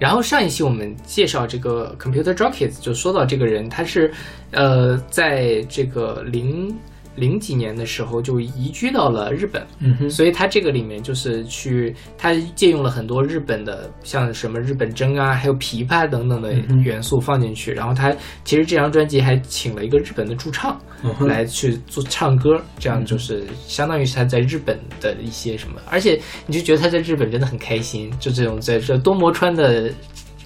[0.00, 4.10] 然后上一期我们介绍这个 Computer Jockeys，就说到这个人，他是
[4.50, 6.74] 呃，在这个零
[7.20, 16.52] 零几年的时候就移居到了日本，所以他这个里面就是去，他借用了很多日本的，像什么日本筝啊，还有琵琶等等的
[16.82, 17.72] 元素放进去。
[17.72, 18.10] 然后他
[18.42, 29.92] 其实这张专辑还请了一个日本的驻唱嗯来去做唱歌，这样就是相当于是他在日本的一些什么，而且你就觉得他在日本真的很开心，就这种在这多摩川的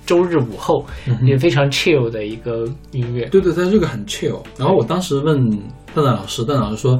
[0.07, 0.85] 周日午后，
[1.23, 3.27] 也非常 chill 的一个音乐。
[3.27, 4.43] 对对，它这个很 chill。
[4.59, 5.51] 然后我当时问
[5.95, 6.99] 蛋蛋老师，蛋蛋老师说，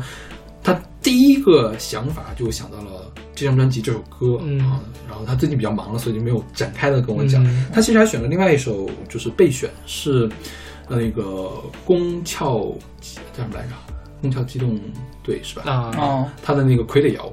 [0.63, 4.81] 他第一个想法就想到了这张专辑这首歌、嗯啊。
[5.09, 7.45] 然后他最近比较忙了，所以就没有展开的跟我讲。
[7.45, 10.29] 嗯他其实还选了另外一首，就是备选是
[10.89, 11.51] 呃那个
[11.85, 12.47] 宫壳
[13.01, 13.75] 叫什么来着？
[14.23, 14.81] 宫壳机动
[15.23, 15.71] 队是吧？
[15.71, 17.31] 啊，哦，他的那个傀儡摇。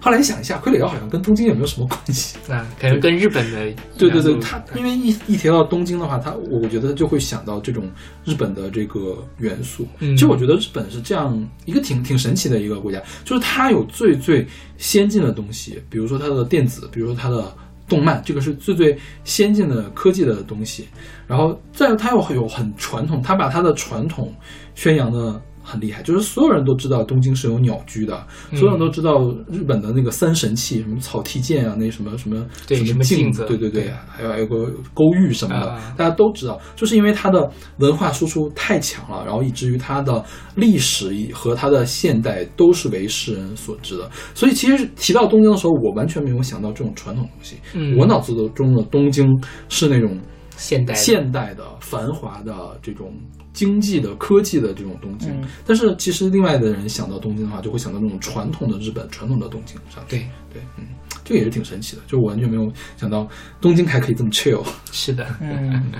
[0.00, 2.36] 后来想一下，傀儡摇好像跟东京也没有什么关系。
[2.52, 3.58] 啊可能跟日本的
[3.98, 7.90] 对对对，元素他因为一一提到东京的话，他我我觉得就会想到这种
[8.24, 9.86] 日本的这个元素。
[9.98, 14.46] 嗯其实我觉得日本是这样一个挺挺神奇的一个国家，就是它有最最
[14.76, 17.52] 先进的东西，比如说它的电子，比如说它的
[17.88, 20.86] 动漫，这个是最最先进的科技的东西。
[21.26, 24.32] 然后再它又有很传统，它把它的传统
[24.74, 25.40] 宣扬的。
[25.68, 33.44] 很厉害，就是所有人都知道东京是有鸟居的，所有人都知道日本的那个三神器，什么草剃剑啊，那什么什么什什么镜子。
[33.46, 35.94] 对对对对，还有还有个勾玉什么的，啊。
[35.96, 44.10] 大家都知道，就是因为它的文化输出太强了，然后以至于它的历史和它的现代都是为世人所知的。
[44.34, 47.98] 所以其实提到东京的时候，我完全没有想到这种传统东西，嗯。
[47.98, 49.26] 我脑子中的东京
[49.68, 50.18] 是那种
[50.58, 53.12] 现代的现代的、繁华的这种
[53.52, 55.30] 经济的、科技的这种东京。
[55.30, 59.78] 嗯但是其实另外的人想到东京的话，就会想到那种传统的日本、传统的东京。
[60.08, 60.84] 对，对，嗯，
[61.24, 63.26] 这个也是挺神奇的，就我完全没有想到
[63.60, 64.62] 东京还可以这么 chill。
[64.92, 65.92] 是的， 嗯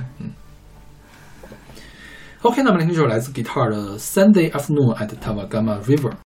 [2.43, 6.11] ，OK，那么聆听这首来自 Guitar 的《Sunday Afternoon at Tawagama River》。「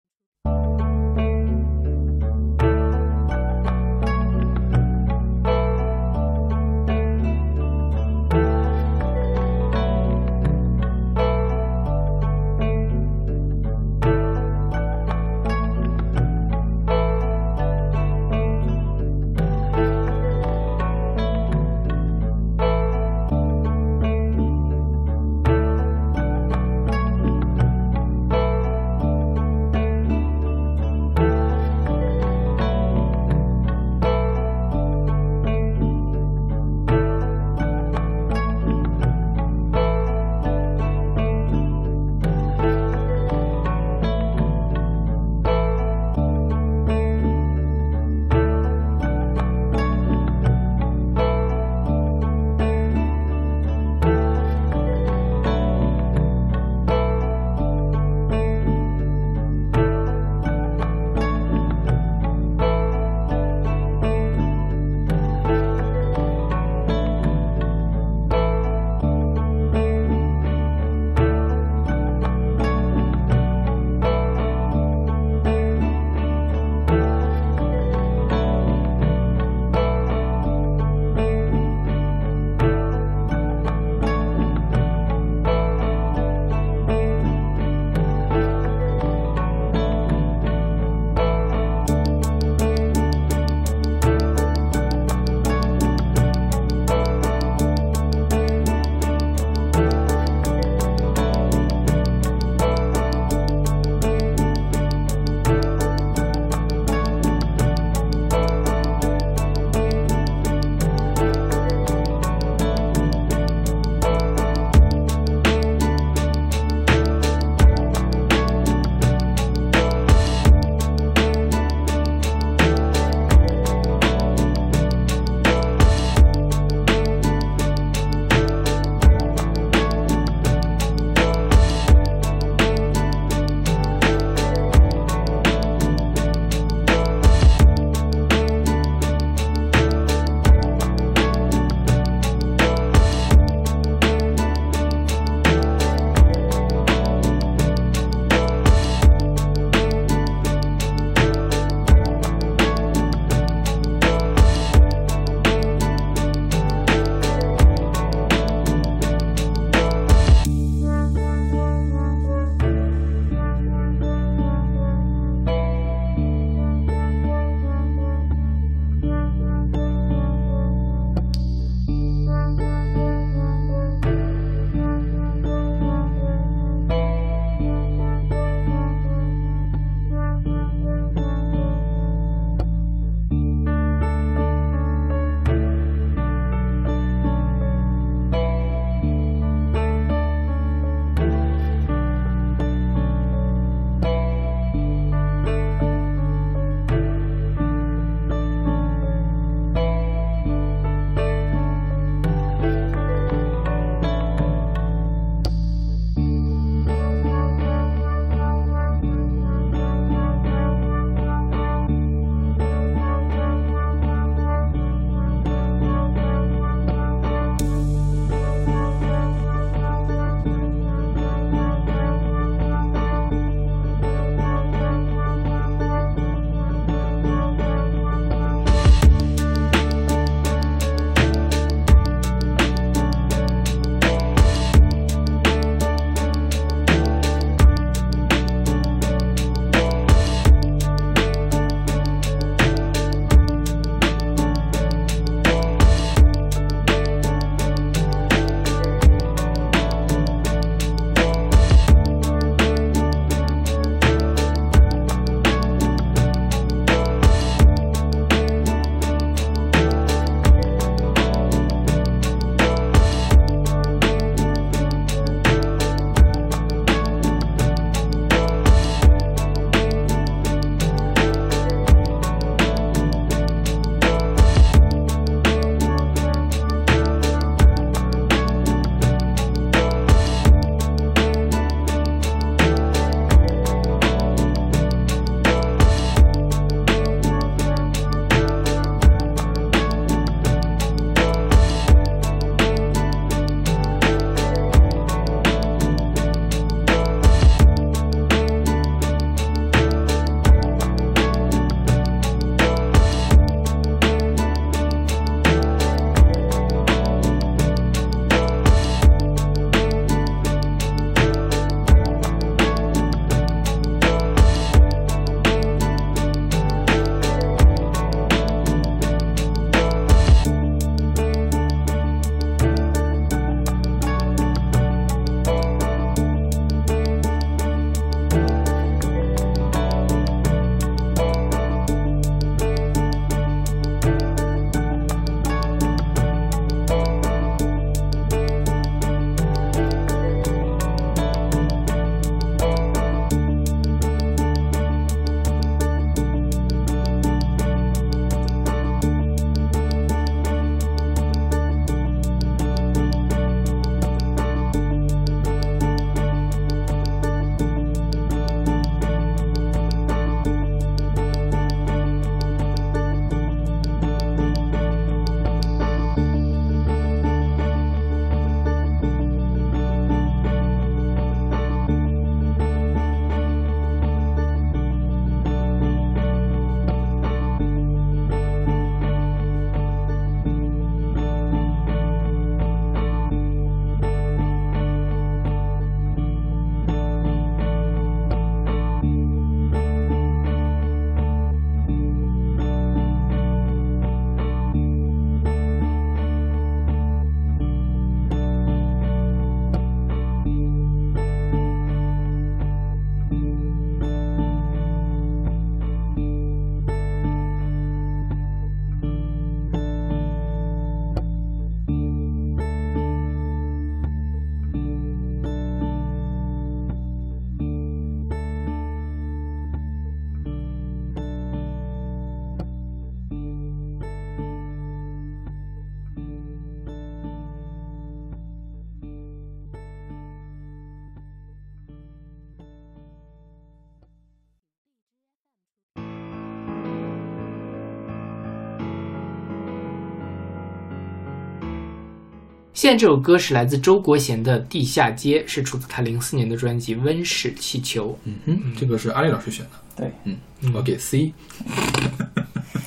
[442.88, 450.34] 现在这首歌是来自周国贤的《地下街》，是出自他零四年的专辑《温室气球嗯哼，这个是阿丽老师选的，对，嗯，
[450.72, 451.18] 我给 C。》，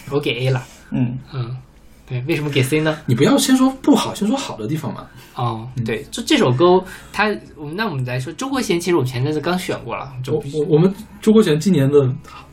[0.10, 0.66] 我给 A 了。
[0.90, 1.56] 嗯，嗯，
[2.08, 2.98] 对，为什么给 C 呢？
[3.06, 5.06] 你不要先说不好，先说好的地方嘛。
[5.36, 6.84] 哦，对，就这首歌，
[7.14, 7.26] 它，
[7.56, 10.92] 我们那我们来说，周国贤其实我前阵子刚选过了，就我我我们
[11.22, 12.12] 周国贤今年的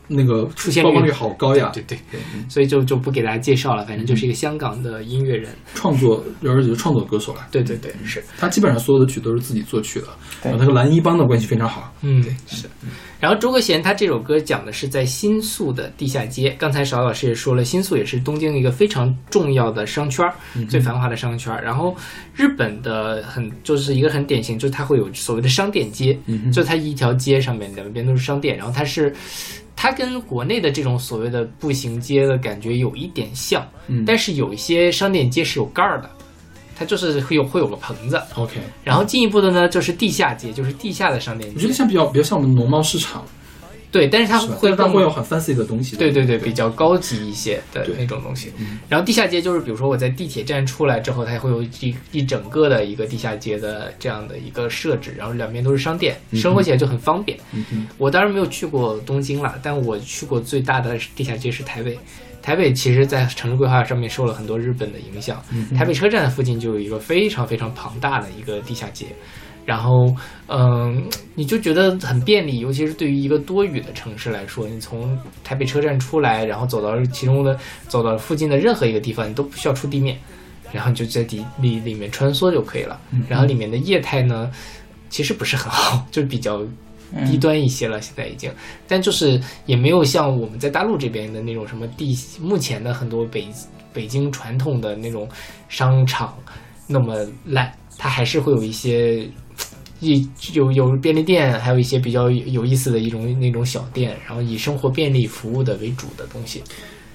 [0.09, 5.49] 那个出现曝光率好高呀，对对，对，嗯所以就就不给大家介绍了，反正就是一个香港的音乐人。
[5.75, 7.47] 创作而且是创作歌手了。
[7.51, 10.07] 对对对，是，他基本上所有的曲都是自己作曲的，
[10.41, 11.93] 对然后他和蓝一帮的关系非常好。
[12.01, 12.67] 嗯，对是。
[13.19, 16.55] 然后周国贤他这首歌讲的是在新宿的地下街。
[16.57, 20.33] 刚才邵老师也说了，新宿也是东京一个非常重要的商圈儿，
[20.69, 21.61] 最繁华的商圈儿。
[21.61, 21.93] 然后
[22.33, 29.13] 日本的很就是一个很典型，就是它会有所谓的商店街，嗯就它一条街上面两边都是商店，然后它是。
[29.81, 34.03] 它跟国内的这种所谓的步行街的感觉有一点像，嗯。
[34.05, 36.09] 但是有一些商店街是有盖儿的，
[36.75, 41.55] 它就是会有会有个棚子，OK，然后进一步的呢就是地下街，就是地下的商店街。
[41.55, 43.23] 我觉得，像比较比较像我们农贸市场，
[43.91, 44.39] 对，但是它？
[44.39, 45.95] 会它会有很 fancy 的东西。
[45.95, 48.79] 对对对，比较高级一些的那种东西嗯。
[48.87, 57.37] 然后地下街就是，比如说我在地铁站出来之后，它会有一一整个的一个地下街的这样的一个设置，然后两边都是商店，生活起来就很方便。
[57.51, 61.97] 嗯，我当然没有去过东京了，但我去过最大的地下街是台北。
[62.41, 65.43] 台北其实，在城市规划上面受了很多日本的影响。
[65.51, 69.07] 嗯台北车站附近就有一个非常非常庞大的一个地下街，
[69.69, 70.11] 然后，
[70.47, 77.55] 嗯，你就觉得很便利，尤其是对于一个多雨的城市来说，你从台北车站出来，然后走到其中的
[77.87, 80.17] 走到附近的任何一个地方，你都不需要出地面，
[80.71, 82.99] 然后你就在底里里面穿梭就可以了。
[83.27, 84.49] 然后里面的业态呢，
[85.11, 86.65] 其实不是很好，就比较
[87.27, 88.51] 低端一些了，现在已经，
[88.87, 93.47] 但就是也没有像我们在大陆这边的那种什么地，目前的很多北
[93.93, 95.29] 北京传统的那种
[95.67, 96.33] 商场
[96.87, 99.29] 那么烂，它还是会有一些。
[99.99, 106.63] 一有有便利店，还有一些比较有意思的一种那种小店，然后以生活便利服务的为主的东西。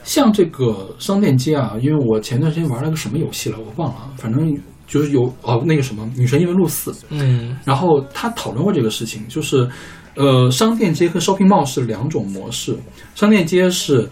[0.03, 4.55] 像这个商店街啊，因为我前段时间玩了个什么游戏了，我忘了，反正
[4.87, 9.67] 就是有哦那个什么《女神异闻录四》，嗯然后他讨论过这个事情，就是，
[10.15, 12.77] 呃，商店街和 shopping mall 是两种模式。
[13.15, 14.07] 商店街是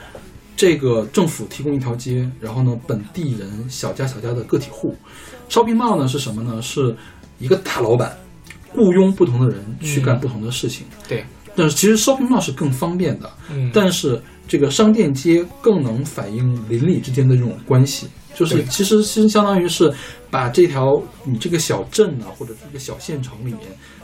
[0.57, 4.97] 这个政府提供一条街，然后呢，本地人小家小家的个体户。
[5.51, 6.63] shopping mall 呢是什么呢？
[6.63, 6.97] 是
[7.39, 8.17] 一个大老板
[8.75, 10.87] 雇佣不同的人去干不同的事情。
[11.09, 19.93] 对，但是其实 shopping mall 是更方便的，嗯，但是这个商店街更能反映邻里之间的这种关系，就是其实其实相当于是
[20.31, 23.61] 把这条你这个小镇啊，或者这个小县城里面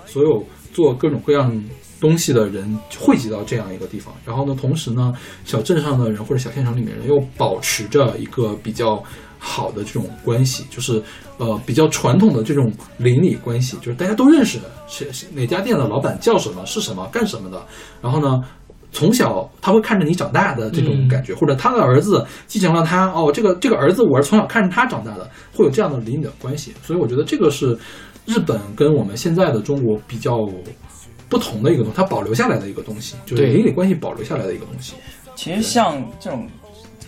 [0.07, 1.53] 所有做各种各样
[2.01, 5.13] 东西的人汇集到这样一个地方，然后呢，同时呢，
[5.45, 9.03] 小镇上的人或者小县城里面人又保持着一个比较
[9.39, 11.03] 好的这种关系，就是
[11.39, 17.63] 呃比较传统的这种邻里关系，就是大家都认识谁谁哪家店的老板叫什么是什么干什么的，
[18.03, 18.43] 然后呢。
[18.91, 26.73] 从小他会看着你长大的这种感觉，或者他的儿子继承了他哦，这个这个儿子我是从小看着他长大的，会有这样的邻里的关系。
[26.83, 27.79] 所以我觉得这个是
[28.25, 30.49] 日本跟我们现在的中国比较
[31.29, 34.95] 不同的一个东西，它保留下来的一个东西，就是邻里关系保留下来的一个东西。
[35.37, 36.49] 其实像这种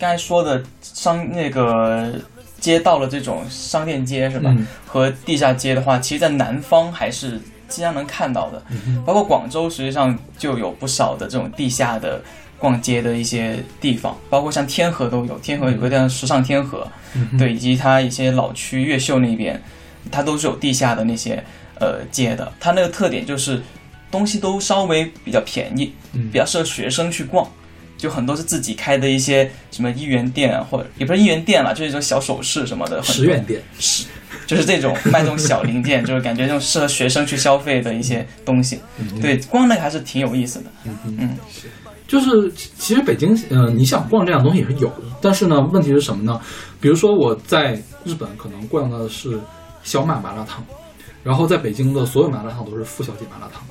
[0.01, 2.11] 刚才说的商那个
[2.59, 4.51] 街道的这种商店街是吧？
[4.57, 7.39] 嗯和地下街的话，其实在南方还是
[7.69, 8.61] 经常能看到的。
[8.71, 12.21] 嗯包括广州，实际上就有不少的这种地下的
[12.59, 19.63] 逛街的一些地方，包括像天河都有，天河有个叫时尚天河，嗯对，以及它一些老区越秀那边，
[20.11, 21.45] 它都是有地下的那些
[21.79, 22.51] 呃街的。
[22.59, 23.63] 它那个特点就是
[24.11, 27.47] 东西都稍微比较便宜，嗯比较适合学生去逛。
[28.01, 34.07] 就很多是自己开的一些什么一元店啊，或者也不是一元店了，就是一种小首饰什么的，十元店，十，
[34.47, 38.81] 就是这种卖这种小零件，就是感觉这种适合学生去消费的一些东西。
[39.21, 40.71] 对，逛那个还是挺有意思的。
[40.85, 41.37] 嗯哼嗯，
[42.09, 46.41] 就是其实北京，呃，你想逛这样的东西也是有的，但是呢，问题是什么呢？
[46.81, 47.75] 比如说我在
[48.05, 49.39] 日本可能逛的是
[49.83, 50.65] 小马麻辣烫，
[51.23, 53.63] 然后在北京的所有麻辣烫都是付小姐麻辣烫，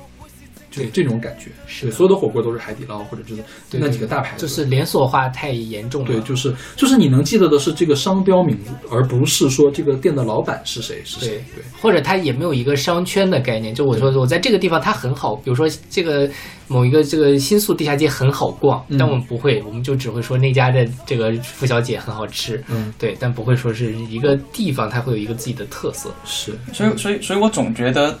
[0.70, 1.50] 就这种感觉。
[1.66, 6.08] 是对，所有的火锅都是海底捞或者就是对那几个大牌子，就是连锁化太严重了。
[6.08, 11.44] 对，就是就是你能记得的是这个商标名字，而不是说这个店的老板是谁是谁。
[11.54, 13.74] 对，或者他也没有一个商圈的概念。
[13.74, 16.28] 就我说，我在这个地方它很好，比如说这个
[16.68, 26.10] 某一个这个新宿地下街很好逛，嗯但我们不会，我们就只会说那家的这个付小姐很好吃，嗯，对，但不会说是一个地方它会有一个自己的特色。
[26.24, 28.16] 是，所以，所以，所以我总觉得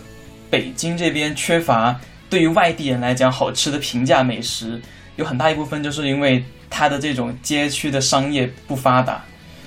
[0.48, 1.98] 北京这边缺乏
[2.30, 4.80] 对于外地人来讲好吃的平价美食，
[5.16, 9.22] 有很大一部分就是因为它的这种街区的商业不发达，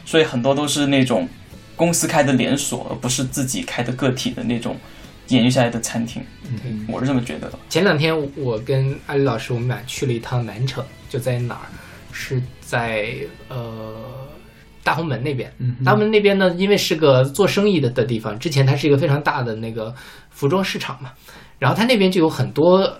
[0.05, 1.27] 所以很多都是那种
[1.75, 4.77] 公司开的连锁，而不是自己开的个体的那种
[5.27, 6.23] 延续下来的餐厅。
[6.47, 7.59] 嗯我是这么觉得的。
[7.69, 11.67] 前两天我跟阿里老师，我们俩去了一趟南城，就在哪儿？
[12.15, 13.09] 是在
[13.49, 13.95] 呃
[14.83, 15.51] 大红门那边。
[15.57, 19.93] 嗯大红门那边呢，因为是个做生意的的地方，之前它是一个非常大的那个
[20.29, 21.11] 服装市场嘛，
[21.63, 22.93] 然后它那边就有很多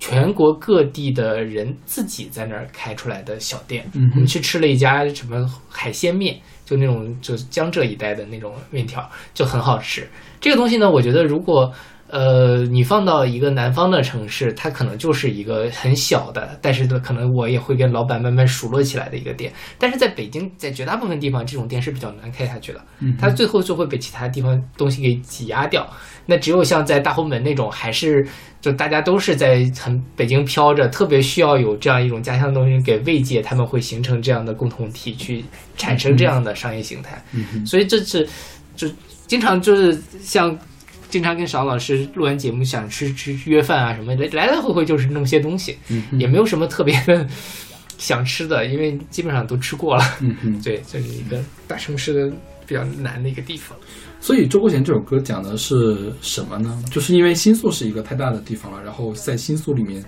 [0.00, 3.88] 全国各地的人自己在那儿开出来的小店。
[3.94, 10.08] 嗯我们去吃了一家什么海鲜面，就那种就江浙一带的那种面条，就很好吃。
[10.40, 11.72] 这个东西呢，我觉得如果
[12.10, 19.52] 呃你放到一个南方的城市，它可能就是一个很小的，但是呢，可能我也会跟老板慢慢熟络起来的一个店。
[19.78, 25.88] 但是在北京，在绝大部分地方，这种店是比较难开下去的，嗯它最后就会被其他地方东西给挤压掉。
[26.26, 28.26] 那只有像在大红门那种，还是
[28.60, 35.44] 就大家都是在很北京飘着，特别需要有这样一种家乡的东西给慰藉，他们会形成这样的共同体，去
[35.76, 37.22] 产生这样的商业形态。
[37.32, 38.28] 嗯所以这是
[38.76, 38.88] 就
[39.26, 40.56] 经常就是像
[41.10, 47.26] 经常跟邵老师录完节目想吃吃约饭啊什么的，来来回回就是弄些东西，嗯也没有什么特别的
[47.98, 50.04] 想吃的，因为基本上都吃过了。
[50.20, 52.36] 嗯， 对，这是一个大城市的
[52.66, 53.76] 比较难的一个地方。
[54.22, 56.82] 所以周国贤这首歌讲的是什么呢？
[56.90, 60.04] 就是因为新宿是一个太大的地方了，然后在新宿里面，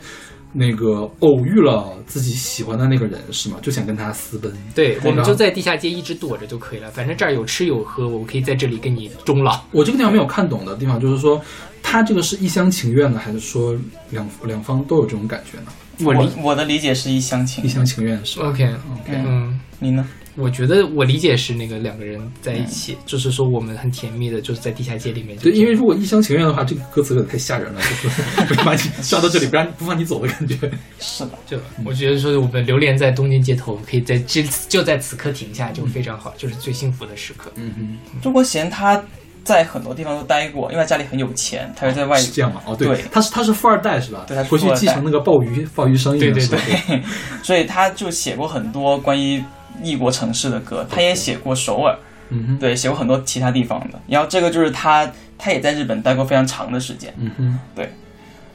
[0.52, 3.56] 那个偶遇了自己喜欢的那个人，是吗？
[3.62, 4.52] 就想跟他私奔。
[4.74, 9.60] 对，我们就在地下街一直躲着就可以了，反正这儿有吃有喝，我可以在这里跟你终老。
[9.70, 11.40] 我这个地方没有看懂的地方，就是说
[11.82, 13.74] 他这个是一厢情愿的，还是说
[14.10, 15.72] 两两方都有这种感觉呢？
[16.04, 17.70] 我理我我的理解是一厢情愿。
[17.70, 20.06] 一厢情愿是吧 OK，？OK，嗯，你呢？
[20.36, 30.56] 我觉得我理解是那个两个人在一起，就是说我们很甜蜜的，就是在地下街里面对，因为如果一厢情愿的话，这个歌词有点太吓人了，就是 把你抓到这里，不让不放你走的感觉。
[30.98, 37.52] 是的，就我觉得说我们流连在东京街头，我们可以在这就在此刻停下，就非常好，就是最幸福的时刻。
[37.56, 39.02] 嗯嗯，周国贤他
[39.44, 42.62] 在很多地方都待过，因为他家里很有钱，他是在外是这样吗？
[42.64, 44.24] 哦，对对，他是他是富二代是吧？
[44.26, 47.02] 对他是回去富二代继承那个鲍鱼鲍鱼生意的对对时候对，
[47.42, 49.42] 所以他就写过很多关于
[49.80, 51.96] 异国城市的歌，他也写过首尔，
[52.30, 54.00] 嗯哼，对，写过很多其他地方的。
[54.08, 57.12] 然后这个就是他，他也在日本待过非常长的时间。
[57.18, 57.90] 嗯哼，对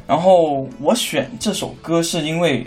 [0.05, 2.65] 然后我选这首歌是因为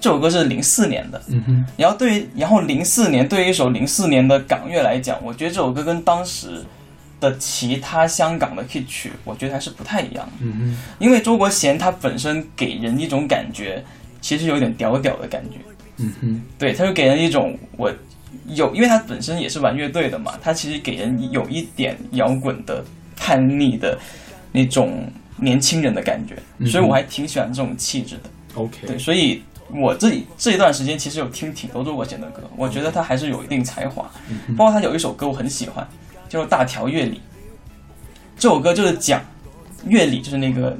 [0.00, 6.64] 这首歌是零四年的，嗯哼，然后对于然后零四年对于一首零四年的港乐来讲，我觉得这首歌跟当时
[7.20, 10.32] 的其他香港的 hit 曲，我觉得还是不太一样的。
[10.40, 13.84] 嗯哼，因为周国贤他本身给人一种感觉，
[14.20, 15.58] 其实有点屌屌的感觉。
[15.98, 17.92] 嗯哼，对，他就给人一种我
[18.46, 22.84] 有，因为他本身也是玩乐队的嘛，他其实给人有一点摇滚的
[23.16, 23.98] 叛逆的
[24.50, 28.22] 那种年轻人的感觉，嗯所以我还挺喜欢这种气质的。
[28.54, 34.10] ，OK，对，所以我这里这一段时间其实有听挺多周国贤的歌，我觉得他还是有一定才华，
[34.56, 35.86] 包括他有一首歌我很喜欢，
[36.28, 37.16] 叫做《大条乐理》。
[38.38, 39.22] 这首歌就是讲
[39.86, 40.76] 乐理，就是那个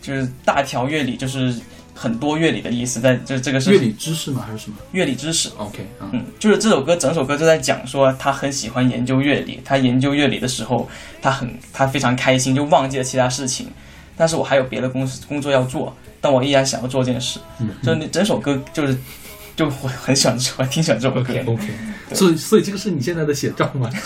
[0.00, 1.58] 就是大条乐理，就是
[2.00, 4.42] 很多乐理的意思，在这这个是乐理知识吗？
[4.46, 5.50] 还是什么乐理知识。
[5.58, 10.88] ？OK 啊，嗯，就是这首歌，整首歌就在讲说他很喜欢研究乐理，他研究乐理的时候，
[11.20, 13.68] 他很他非常开心，就忘记了其他事情。
[14.16, 17.38] 但是我还有别的工工作要做，但我依然想要做这件事。
[17.60, 18.96] 嗯就那整首歌就是，
[19.54, 21.42] 就我很喜欢这首，我挺喜欢这首歌的。
[21.44, 21.68] OK，
[22.14, 23.90] 所以所以这个是你现在的写照吗？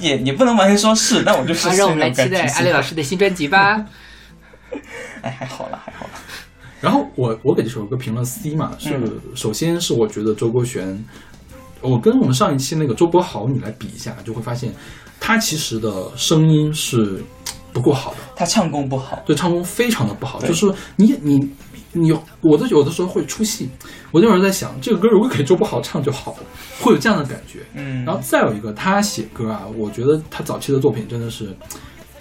[0.00, 2.82] 也也不能完全说是，但我就是啊，让我们来期待阿丽老。
[2.82, 3.86] 师的新专辑吧。
[5.22, 6.10] 哎，还好了，还好了。
[6.80, 9.20] 然后我我给这首歌评了 C 嘛，是、嗯。
[9.34, 11.04] 首先是我觉得周国贤，
[11.80, 14.72] 我跟我们上一期那个周柏豪你来比一下，就会发现
[15.20, 17.22] 他其实的声音是
[17.72, 20.66] 不够好的，他唱功不好，对唱功非常的不好，就是
[20.96, 21.48] 你你
[21.92, 23.68] 你有我的有的时候会出戏，
[24.10, 26.38] 我就有人在想这个歌如果给周柏豪唱就好了，
[26.80, 27.60] 会有这样的感觉。
[27.74, 31.54] 嗯，然后再有一个，他写歌啊，我觉得他早期的作品真的是，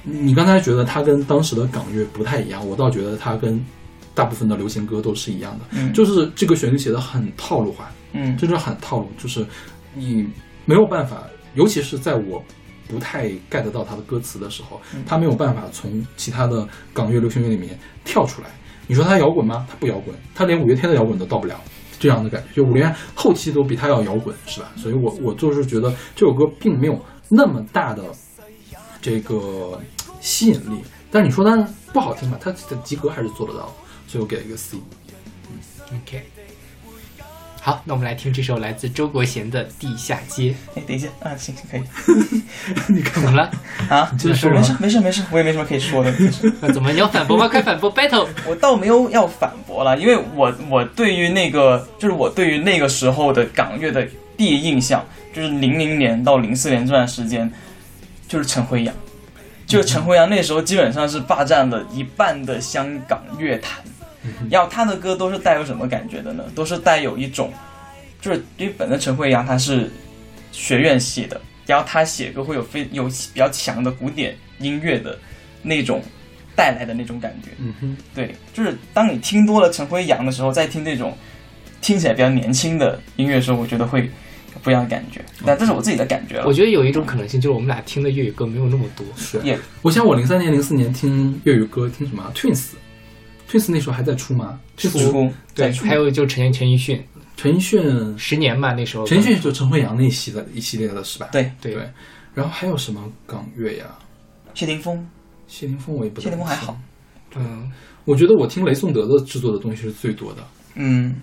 [0.04, 3.64] 你刚才觉得它跟当时的港乐不太一样，我倒觉得它跟
[4.14, 9.46] 大部分的流行歌都是一样的，嗯就是这个旋律写的很套路化，嗯真的很套路，就是
[9.94, 10.28] 你
[10.66, 11.24] 没有办法，
[11.56, 12.44] 尤其是在我
[12.88, 18.48] 不太 get 到它的歌词的时候，嗯他没有办法从其他的港乐、流行乐里面跳出来。
[18.88, 19.66] 你说它摇滚吗？
[19.70, 21.56] 它不摇滚，它连五月天的摇滚都到不了。
[21.98, 24.72] 这样的感觉，就五连后期都比他要摇滚，是吧？
[24.76, 27.00] 所以我我就是觉得这首歌并没有
[27.30, 28.04] 那么大的
[29.02, 29.82] 这个
[30.20, 30.84] 吸引力。
[31.12, 31.58] 但是你说它
[31.92, 33.74] 不好听吧，它的及格还是做得到，
[34.08, 34.78] 所以我给了一个 C。
[35.50, 36.24] 嗯 OK，
[37.60, 41.82] 好，那我们来听这首来自周国贤的《地下街哎，等一下啊，行行可以》。
[42.88, 43.52] 你看怎么了？
[43.90, 46.14] 啊，就是说没事没事没事，我也没什么可以说的。
[46.62, 47.48] 那怎么你要反驳吗？
[47.50, 48.26] 快反驳 battle！
[48.48, 57.52] 我倒没有要反驳了，因为我我对于那个就是我对于那个时候的港乐的第一印象，就是零零年到零四年这段时间，
[58.32, 58.96] 就是陈辉阳，
[59.68, 63.84] 就是陈辉阳那时候基本上是霸占了一半的香港乐坛。
[64.50, 66.46] 然后他的歌都是带有什么感觉的呢？
[66.56, 67.52] 都是带有一种，
[68.22, 69.92] 就是因为本身陈辉阳他是
[70.54, 75.20] 学院系的，然后他写歌会有非有比较强的古典音乐的
[75.62, 76.02] 那种
[76.56, 77.50] 带来的那种感觉。
[77.58, 81.18] 嗯哼，对，就是当你听多了陈辉阳的时候，再听这种
[81.82, 84.08] 听起来比较年轻的音乐的时候，我觉得会有
[84.64, 85.22] 不一样的感觉。
[85.46, 86.54] 但这是我自己的感觉了我。
[86.54, 89.06] 觉得有一种可能性就是我们俩听的粤语歌没有那么多。
[89.16, 89.40] 是。
[89.44, 94.90] 也我想我零三年、零四年听粤语歌，听什么啊？Twins，Twins 那时候还在出吗出
[95.54, 97.04] 对，出还有就陈陈奕迅，
[97.36, 99.06] 陈奕迅，十年吧那时候。
[99.06, 101.30] 陈奕迅就陈慧阳那一系的一系列的是吧？
[101.32, 101.90] 对对对。
[102.34, 103.86] 然后还有什么港乐呀？
[104.54, 105.08] 谢霆锋，
[105.48, 106.78] 谢霆锋我也不太谢霆锋还好
[107.32, 107.42] 清。
[107.42, 107.72] 嗯，
[108.04, 110.46] 我觉得我听雷颂德的制作的东西是最多的，
[110.76, 111.16] 嗯，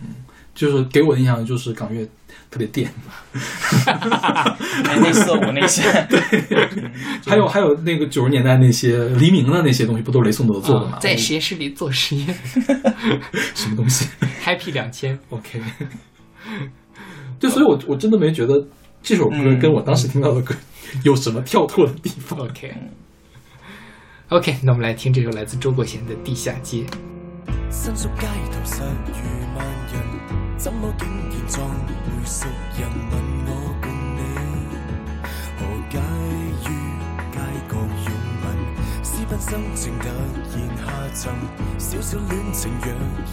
[0.55, 2.09] 就是给我的印象就是港乐
[2.51, 2.91] 特别电，
[3.85, 5.83] 那那色舞那些，
[7.27, 10.97] 还有还有那个九十年代那些黎明的那些东西，不都是雷颂德做的吗？
[10.97, 12.27] 啊在实验室里做实验
[13.55, 14.09] 什么东西
[14.45, 15.19] ，Happy 两千。
[15.31, 15.61] ？OK，
[17.39, 18.67] 对，所以我我真的没觉得
[19.03, 20.55] 这首歌嗯跟我当时听到的歌
[21.05, 22.39] 有什么跳脱的地方。
[22.39, 22.75] OK。
[24.31, 26.83] OK，那我们来听这首来自周国贤的《地下街》。
[27.71, 29.21] 伸縮街頭實如
[29.55, 29.95] 万人，
[30.57, 32.47] 怎么竟然撞回熟
[32.79, 32.89] 人？
[33.11, 33.15] 问
[33.47, 33.51] 我
[33.83, 34.21] 共你
[35.59, 35.61] 何
[35.91, 35.95] 解
[36.65, 36.67] 于
[37.31, 37.37] 街
[37.69, 38.09] 角拥
[38.43, 38.45] 吻？
[39.03, 40.83] 私奔心情突然下
[41.15, 41.35] 沉，
[41.79, 42.87] 小小恋情若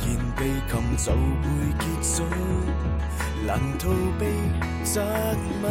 [0.04, 0.06] 然
[0.36, 1.46] 被擒就会
[1.80, 2.24] 结束，
[3.48, 4.22] 难逃避
[4.84, 5.02] 責
[5.64, 5.66] 問。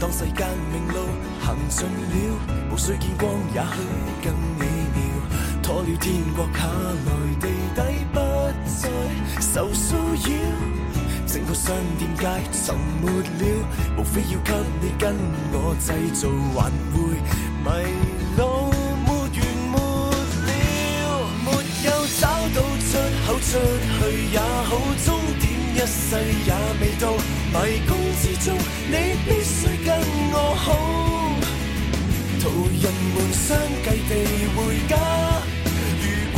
[0.00, 0.96] 當世间明路
[1.40, 2.38] 行尽了，
[2.72, 3.76] 无需见光，也許
[4.24, 4.32] 更
[5.68, 5.74] 美妙。
[5.74, 6.64] 拖了天國下
[7.04, 7.08] 來，
[7.40, 7.46] 地
[7.76, 7.80] 底
[8.12, 8.16] 不
[8.64, 8.88] 再
[9.40, 9.76] 受騷
[10.16, 10.26] 擾。
[11.26, 13.42] 整個商店街沉沒了，
[13.98, 15.14] 無非要給你跟
[15.52, 16.96] 我製造還會
[17.62, 17.68] 迷
[18.38, 18.40] 路，
[19.04, 19.36] 沒完
[19.72, 19.76] 沒
[20.46, 20.48] 了。
[21.44, 21.46] 沒
[21.84, 21.88] 有
[22.18, 22.22] 找
[22.54, 22.90] 到出
[23.26, 23.48] 口出
[23.92, 23.98] 去
[24.32, 24.70] 也好，
[25.04, 25.06] 終
[25.38, 25.44] 點
[25.74, 26.16] 一世
[26.46, 26.50] 也
[26.80, 27.04] 未到。
[27.52, 27.90] 迷宮
[28.20, 28.56] 之中，
[28.88, 28.94] 你
[29.26, 29.88] 必須跟
[30.32, 30.66] 我好。
[32.40, 32.44] 途
[32.80, 33.46] 人們相
[33.84, 34.10] 繼地
[34.56, 34.58] 回
[34.88, 35.57] 家。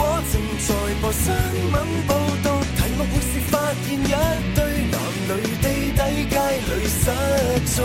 [0.01, 0.73] 如果正在
[1.03, 1.29] 播新
[1.73, 1.77] 闻
[2.09, 2.49] 报道，
[2.79, 3.53] 題目會是发
[3.85, 4.13] 现一
[4.55, 4.97] 堆男
[5.29, 5.31] 女
[5.61, 7.05] 地底街里失
[7.77, 7.85] 踪，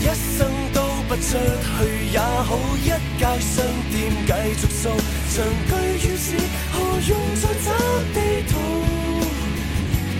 [0.00, 0.08] 一
[0.38, 1.76] 生都不出去
[2.12, 2.88] 也好，一
[3.18, 3.52] 街商
[3.92, 4.88] 店繼續掃，
[5.36, 5.36] 長
[5.68, 5.70] 居
[6.08, 6.32] 於此，
[6.72, 6.74] 何
[7.10, 7.68] 用再找
[8.14, 8.16] 地
[8.48, 8.52] 圖？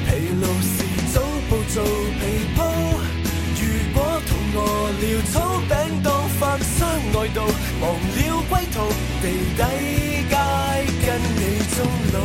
[0.05, 0.77] 疲勞時
[1.15, 1.17] 早
[1.49, 1.83] 步做
[2.21, 2.23] 皮
[2.55, 2.59] 鋪。
[3.57, 3.65] 如
[3.95, 4.59] 果肚饿
[5.01, 5.35] 了，草
[5.71, 5.73] 餅
[6.03, 6.41] 當飯
[6.79, 6.80] 相
[7.13, 7.43] 愛道，
[7.81, 8.77] 忘了歸途，
[9.21, 9.25] 地
[9.57, 9.63] 底
[10.29, 10.35] 街
[11.05, 11.77] 跟你終
[12.13, 12.17] 老。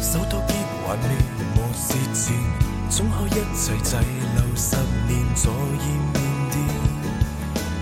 [0.00, 0.50] 首都邊
[0.86, 1.04] 還未
[1.54, 2.24] 無舌戰，
[2.90, 3.90] 總可一齊滯
[4.36, 4.76] 留十
[5.08, 5.56] 年左右
[6.12, 6.16] 面
[6.50, 6.54] 店。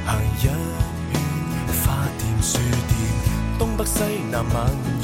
[0.06, 0.44] 行一圈
[1.82, 1.82] 花
[2.18, 2.52] 店書
[2.88, 2.92] 店，
[3.58, 3.98] 東北西
[4.30, 4.54] 南蔓
[5.00, 5.03] 延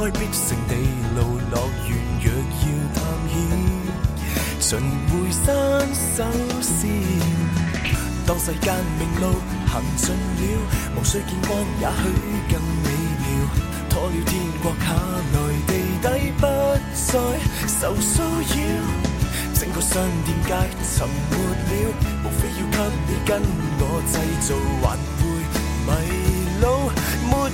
[0.00, 0.74] 开必勝地
[1.14, 1.90] 路乐园。
[2.22, 2.64] 若要
[2.96, 3.36] 探險，
[4.58, 5.44] 循回山
[5.92, 6.24] 首
[6.62, 6.88] 先。
[8.26, 9.36] 當世间明路
[9.66, 10.40] 行盡了，
[10.96, 11.50] 無需見光，
[11.82, 12.02] 也許
[12.48, 12.88] 更美
[13.20, 13.28] 妙。
[13.90, 14.32] 拖了天
[14.62, 14.88] 國下
[15.34, 15.36] 來，
[15.66, 15.70] 地
[16.00, 16.46] 底不
[16.94, 17.12] 再
[17.68, 18.56] 受騷擾。
[19.52, 20.54] 整個商店街
[20.96, 21.36] 沉沒
[21.68, 21.70] 了，
[22.24, 23.42] 無非要給你跟
[23.80, 24.16] 我製
[24.48, 25.22] 造還會
[25.84, 25.88] 迷
[26.62, 26.88] 路，
[27.28, 27.52] 没完，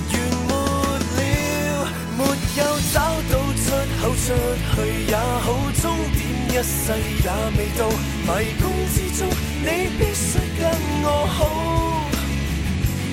[2.19, 2.65] 沒有
[2.95, 2.97] 找
[3.31, 3.65] 到出
[4.01, 4.33] 口出
[4.73, 4.75] 去
[5.09, 5.47] 也好，
[5.83, 5.85] 終
[6.17, 6.93] 點一世
[7.23, 7.81] 也未到，
[8.25, 8.63] 迷宮
[8.95, 9.29] 之中
[9.61, 10.27] 你必須
[10.59, 10.61] 跟
[11.05, 11.39] 我好。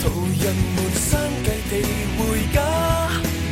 [0.01, 0.03] 途
[0.41, 0.43] 人
[0.75, 1.09] 們相
[1.43, 1.71] 繼地
[2.17, 2.21] 回
[2.53, 2.57] 家。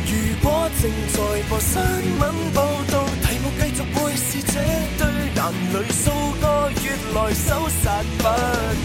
[0.06, 0.46] 如果
[0.80, 1.16] 正在
[1.48, 2.22] 播新聞
[2.54, 2.56] 報
[2.90, 4.52] 道，题目繼續會是這
[4.98, 5.00] 對
[5.34, 6.44] 男女數個
[6.82, 6.84] 月
[7.14, 7.84] 來手殺
[8.18, 8.24] 不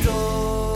[0.08, 0.67] 到。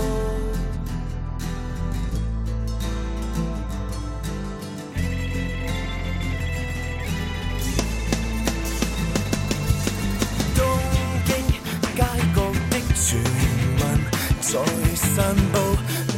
[14.51, 14.59] 聞在
[14.95, 15.55] 散步，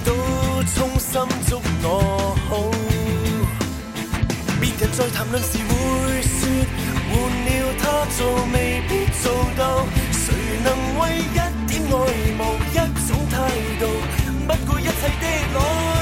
[0.03, 0.09] 都
[0.73, 2.51] 衷心祝我好。
[4.59, 5.71] 别人在谈论时会
[6.23, 6.41] 说，
[7.11, 7.13] 换
[7.45, 7.83] 了他
[8.17, 8.17] 做
[8.51, 9.23] 未必做
[9.55, 9.85] 到。
[10.11, 10.67] 谁能
[10.99, 11.37] 为一点
[11.69, 11.93] 爱
[12.35, 12.75] 慕一
[13.05, 13.33] 种态
[13.79, 13.81] 度，
[14.47, 14.89] 不顾一切
[15.21, 15.25] 的
[15.59, 15.92] 爱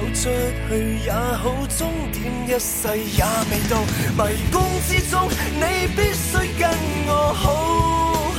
[0.00, 0.30] 走出
[0.66, 3.82] 去也好，終點一世也未到。
[4.16, 4.54] 迷宮
[4.88, 6.70] 之中，你必須跟
[7.06, 8.32] 我好。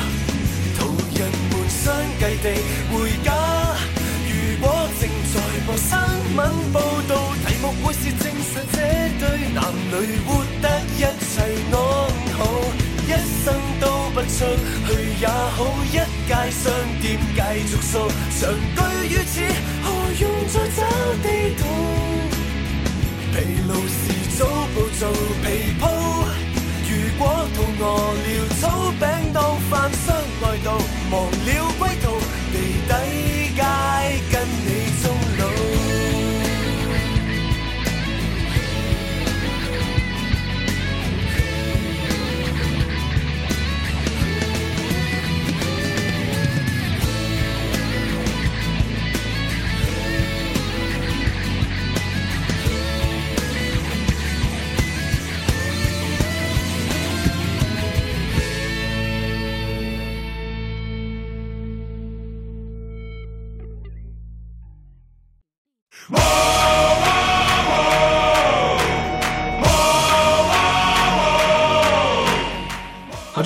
[0.80, 0.80] 途
[1.14, 2.45] 人們相繼地
[2.91, 3.30] 回家。
[4.26, 5.36] 如果正在
[5.68, 5.93] 播新
[6.36, 6.39] 聞
[6.74, 6.76] 報
[7.07, 7.14] 導，
[7.45, 8.78] 題目會是證實這
[9.20, 9.93] 對男女
[10.26, 10.30] 活
[10.64, 10.66] 得
[10.97, 11.32] 一切
[11.70, 11.74] 安
[12.39, 12.41] 好，
[13.05, 13.09] 一
[13.45, 14.49] 生都不出
[14.88, 14.89] 去
[15.22, 15.93] 也好，一
[16.26, 17.39] 街商店繼
[17.70, 18.09] 續掃，
[18.41, 18.80] 長居
[19.14, 19.41] 於此，
[20.22, 20.80] 用再找
[21.24, 21.61] 地图？
[23.34, 23.36] 疲
[23.67, 24.01] 劳时
[24.38, 24.39] 早
[24.74, 25.01] 步做
[25.43, 25.45] 被
[25.80, 25.84] 铺，
[26.88, 27.22] 如果
[27.55, 28.26] 肚饿了，
[28.59, 28.61] 草
[28.99, 29.01] 饼
[29.34, 29.38] 当
[29.69, 29.72] 饭
[30.05, 30.05] 相
[30.43, 30.67] 愛道，
[31.11, 31.49] 忘了
[31.80, 32.05] 归途，
[32.51, 32.55] 地
[32.88, 32.89] 底
[33.55, 33.59] 街
[34.32, 34.34] 跟
[34.65, 34.67] 你
[35.01, 35.05] 走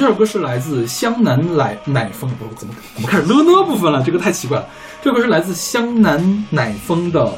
[0.06, 4.04] 这首歌是来自湘南奶奶风，不怎么怎么开始了呢部分了？
[4.04, 4.70] 这个太奇怪了。
[5.02, 7.26] 这首歌是来自湘南奶风的《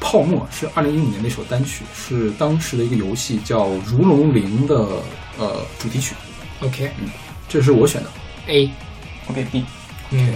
[0.00, 4.74] 泡沫》，是二零一五年的一首单曲，是当时的一个游戏叫《如龙零》的
[5.38, 6.16] 呃主题曲
[6.60, 7.08] ，OK 嗯
[7.48, 8.10] 这是我选的。
[8.48, 9.64] A，OK B，
[10.10, 10.34] 嗯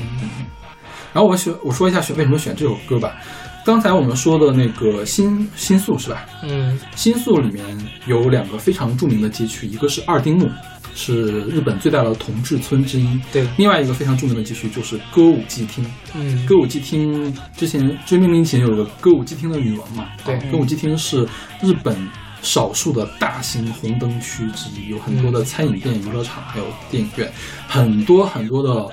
[1.12, 3.16] 然后我选我说一下选为什么选这首歌吧。
[3.64, 6.26] 刚才我们说的那个新新宿是吧？
[6.44, 7.64] 嗯新宿里面
[8.06, 10.48] 有两个非常著名的街区，一个是二丁目，
[10.96, 13.20] 是日本最大的同志村之一。
[13.30, 15.84] 对另外一个非常著名的街区就是歌舞伎町。
[16.14, 20.08] 嗯歌舞伎町之前追命令前有个歌舞伎町的女王嘛？
[20.24, 21.28] 对啊歌舞伎町是
[21.62, 21.96] 日本
[22.42, 27.30] 少数的大型红灯区之一，有很多的餐饮店、娱乐场，还有电影院，
[27.68, 28.88] 很多很多的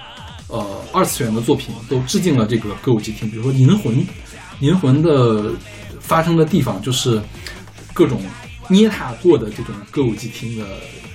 [0.47, 3.95] 呃二次元的作品都致敬了这个歌舞伎町，比如说《银魂》，
[4.60, 5.54] 《银魂》的
[5.99, 7.22] 发生的地方就是
[7.93, 8.20] 各种
[8.68, 10.66] 捏踏过的这种歌舞伎町的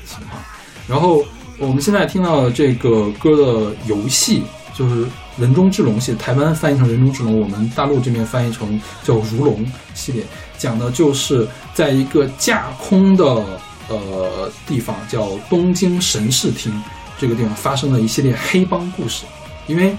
[0.06, 0.40] 情况。
[0.88, 1.24] 然后
[1.58, 4.42] 我们现在听到的这个歌的游戏
[4.74, 5.04] 就是
[5.36, 9.64] 《人中之龙》系，台湾翻译成《人中之龙》，我们大陆这边翻译成叫《如龙》
[9.94, 10.24] 系列，
[10.56, 13.24] 讲的就是在一个架空的
[13.88, 16.72] 呃地方叫东京神视厅
[17.18, 19.24] 这个地方发生了一系列黑帮故事，
[19.66, 19.94] 因为。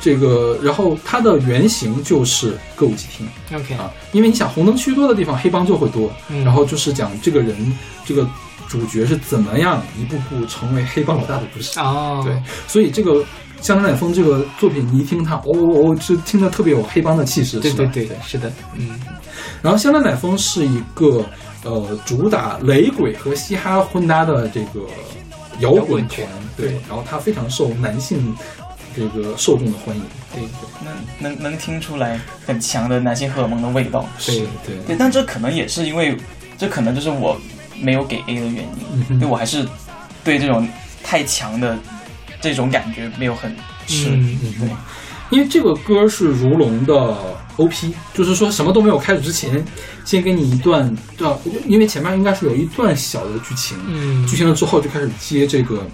[0.00, 3.26] 这个，然后它的原型就是歌舞伎町
[3.58, 6.12] ，OK 啊，因为你想红灯区多的地方，黑帮就会多。
[6.28, 7.56] 嗯然后就是讲这个人，
[8.04, 8.28] 这个
[8.68, 11.78] 主角是怎么样一步步成为黑帮老大的故事。
[11.80, 12.20] 哦。
[12.24, 13.12] 对，所以这个
[13.60, 18.52] 《江南乃风》这个作品，你一听它，哦哦哦，就听着特别有黑帮的气势，对对对是的。
[18.74, 18.98] 嗯。
[19.62, 21.24] 然后《香南乃风》是一个
[21.62, 24.80] 呃主打雷鬼和嘻哈混搭的这个
[25.60, 28.34] 摇摇滚团，对，然后它非常受男性
[28.94, 30.02] 这个受众的欢迎。
[30.34, 30.42] 对
[30.82, 34.04] 能能能听出来很强的男性荷尔蒙的味道。
[34.26, 34.76] 对，对。
[34.86, 36.16] 对，但这可能也是因为，
[36.58, 37.40] 这可能就是我
[37.80, 39.18] 没有给 A 的原因，嗯哼。
[39.18, 39.66] 对我还是
[40.22, 40.66] 对这种
[41.02, 41.78] 太强的
[42.40, 43.54] 这种感觉没有很
[43.86, 44.10] 吃。
[44.10, 44.68] 对，
[45.30, 47.16] 因为这个歌是如龙的
[47.56, 49.64] OP，就是说什么都没有开始之前，
[50.04, 54.26] 先给你一段，这因为前面应该是有一段小的剧情，嗯。
[54.26, 55.86] 剧情了之后就开始接这个，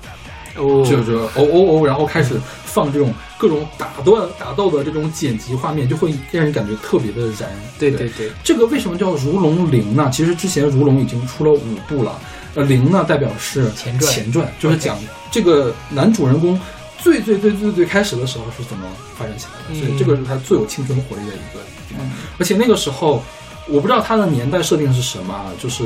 [0.56, 0.84] 哦。
[0.84, 2.40] 就是哦哦哦，然后开始
[2.72, 7.50] 放这种各种打断打斗的这种剪辑画面，就会让人感觉特别的燃。
[7.78, 8.08] 对对。
[8.10, 10.08] 对这个为什么叫如龙零呢？
[10.12, 12.18] 其实之前如龙已经出了五部了，
[12.54, 14.12] 呃，零呢代表是前传。
[14.12, 14.96] 前传就是讲
[15.30, 16.58] 这个男主人公
[16.98, 22.06] 最最最最最开始的时候是怎么发展起来的，所以嗯这个是他最有青春活力的一个地方。
[22.38, 23.22] 而且那个时候，
[23.68, 25.84] 我不知道他的年代设定是什么啊，就是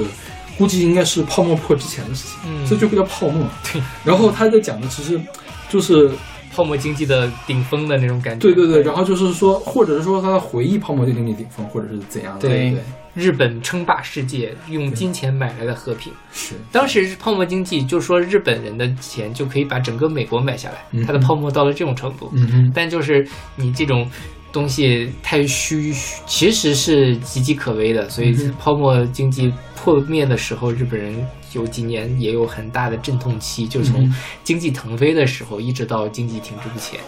[0.58, 2.66] 估计应该是泡沫破之前的事情，嗯。
[2.66, 3.46] 所以就会叫泡沫。
[3.72, 5.20] 对，然后他在讲的其实
[5.68, 6.10] 就是
[6.54, 8.40] 泡沫经济的顶峰的那种感觉。
[8.40, 12.80] 对对对，然后就是说，或者是说他的回忆泡沫经济顶峰，或者是怎样的，对对，
[13.14, 16.12] 日本称霸世界，用金钱买来的和平。
[16.32, 16.54] 是。
[16.70, 22.30] 当时泡沫经济就说日本人的钱就可以把整个美国买下来，嗯它的泡沫到了这种程度。
[22.34, 23.26] 嗯嗯，但就是
[23.56, 24.08] 你这种
[24.54, 25.92] 东西太虚，
[26.24, 28.08] 其实是岌岌可危的。
[28.08, 31.12] 所以嗯泡沫经济破灭的时候，日本人
[31.52, 37.00] 有几年也有很大的阵痛期，就从嗯经济腾飞的时候一直到经济停滞不前。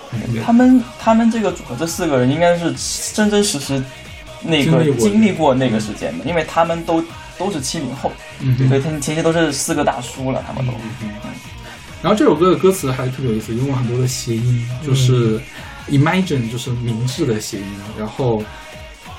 [0.45, 2.75] 他们他们这个组合这四个人应该是
[3.15, 3.81] 真真实实
[4.43, 7.03] 那个经历过那个时间的，因为他们都
[7.39, 10.73] 都是七零后，嗯所以，他们前期都是四个大叔了，他们都。
[12.03, 15.41] 然后这首歌的歌词还特别有意思，用了很多的谐音，就是
[15.89, 17.67] Imagine 就是明治的谐音，
[17.99, 18.43] 然后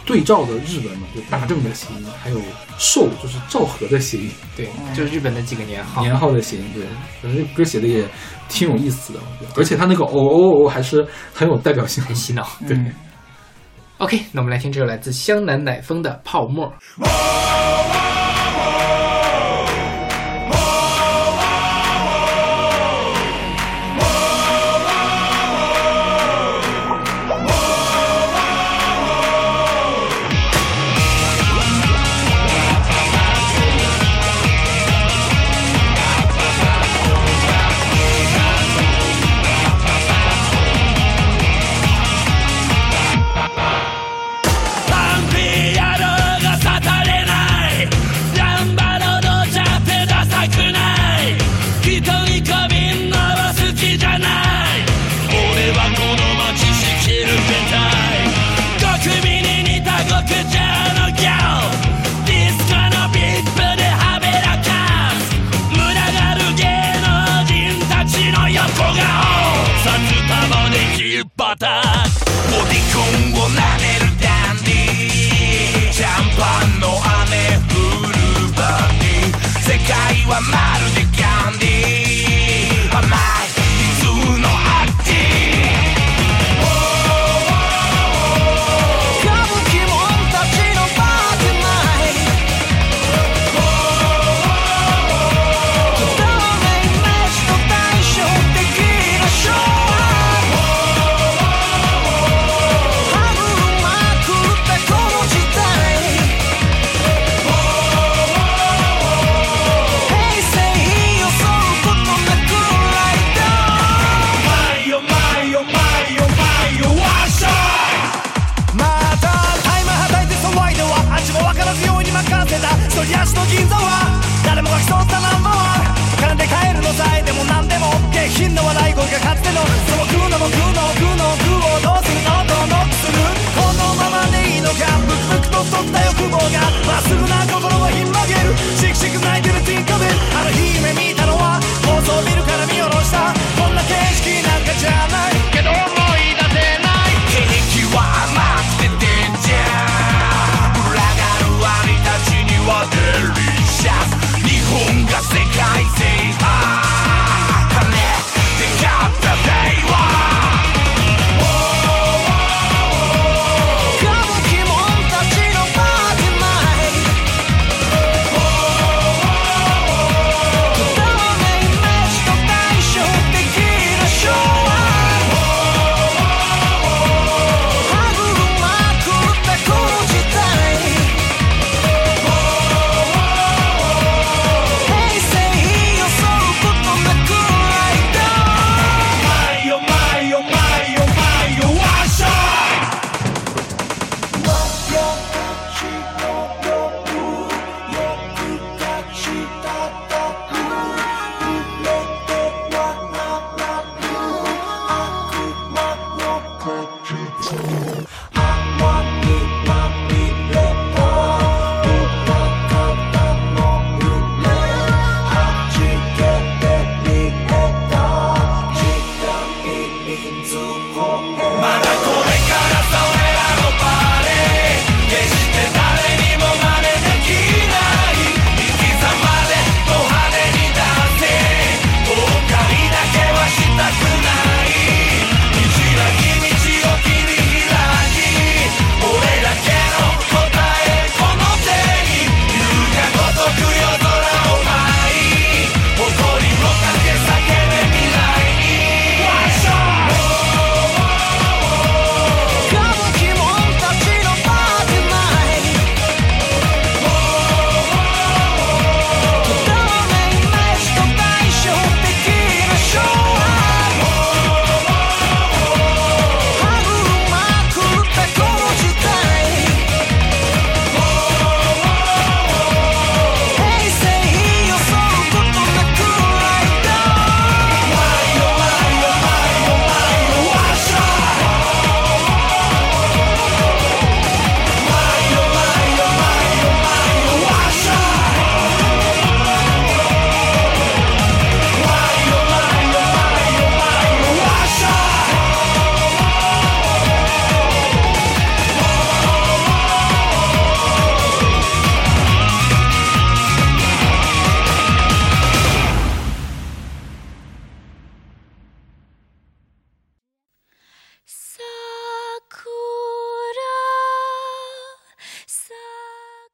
[0.05, 2.41] 对照的日本嘛，就大正的谐音，还有
[2.77, 6.01] 寿就是昭和的谐音，对，就是日本的几个年号。
[6.01, 6.83] 年号的谐音，对，
[7.21, 8.05] 反正这歌写的也
[8.49, 9.61] 挺有意思的，我觉得。
[9.61, 12.77] 而且他那个哦哦哦还是很有代表性，很洗脑，对。
[13.99, 16.71] OK，那我们来听这首来自香南乃风的《泡沫》。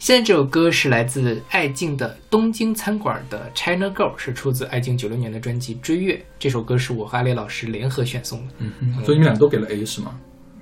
[0.03, 6.15] 现在这首歌是来自爱静的《东京餐馆的 China Girl》，是出自爱静九六年的专辑《追月》。
[6.37, 10.19] 这首歌是我和阿雷老师联合选送的，嗯哼，所以你们俩都给了 A 是吗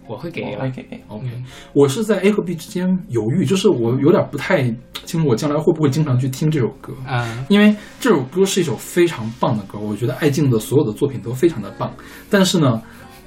[0.08, 0.62] 我会给 A 我。
[0.62, 1.04] 会给 A。
[1.08, 1.44] ？OK，嗯
[1.74, 4.62] 我是在 A 和 B 之间犹豫，就是我有点不太
[5.06, 6.94] 清楚我将来会不会经常去听这首歌。
[7.08, 11.92] 啊，因为这首歌是一首非常棒的歌，我觉得爱静的所有的作品都非常的棒，
[12.30, 12.80] 但是呢，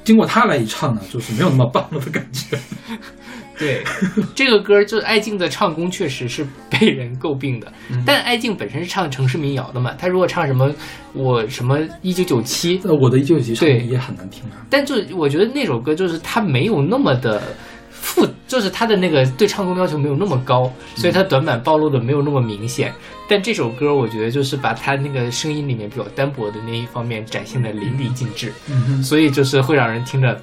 [0.05, 2.57] 经过他来一唱呢，就是没有那么棒了的感觉。
[3.59, 3.85] 对，
[4.35, 10.73] 这个歌就是爱静的唱功确实是被人诟病的，嗯但艾静本身是唱城市民谣的嘛，她如果唱什么
[11.13, 14.67] 我什么一九九七，呃，我的一九九七对也很难听啊。
[14.69, 17.41] 但就我觉得那首歌就是它没有那么的
[17.91, 22.93] 复，就是它的那个对唱功要求没有那么高，所以它短板暴露的没有那么明显。
[23.29, 30.39] 但这首歌我觉得就是把他那个声音里面比较单薄的那一方面展现的淋漓尽致，嗯，所以就是会让人听着。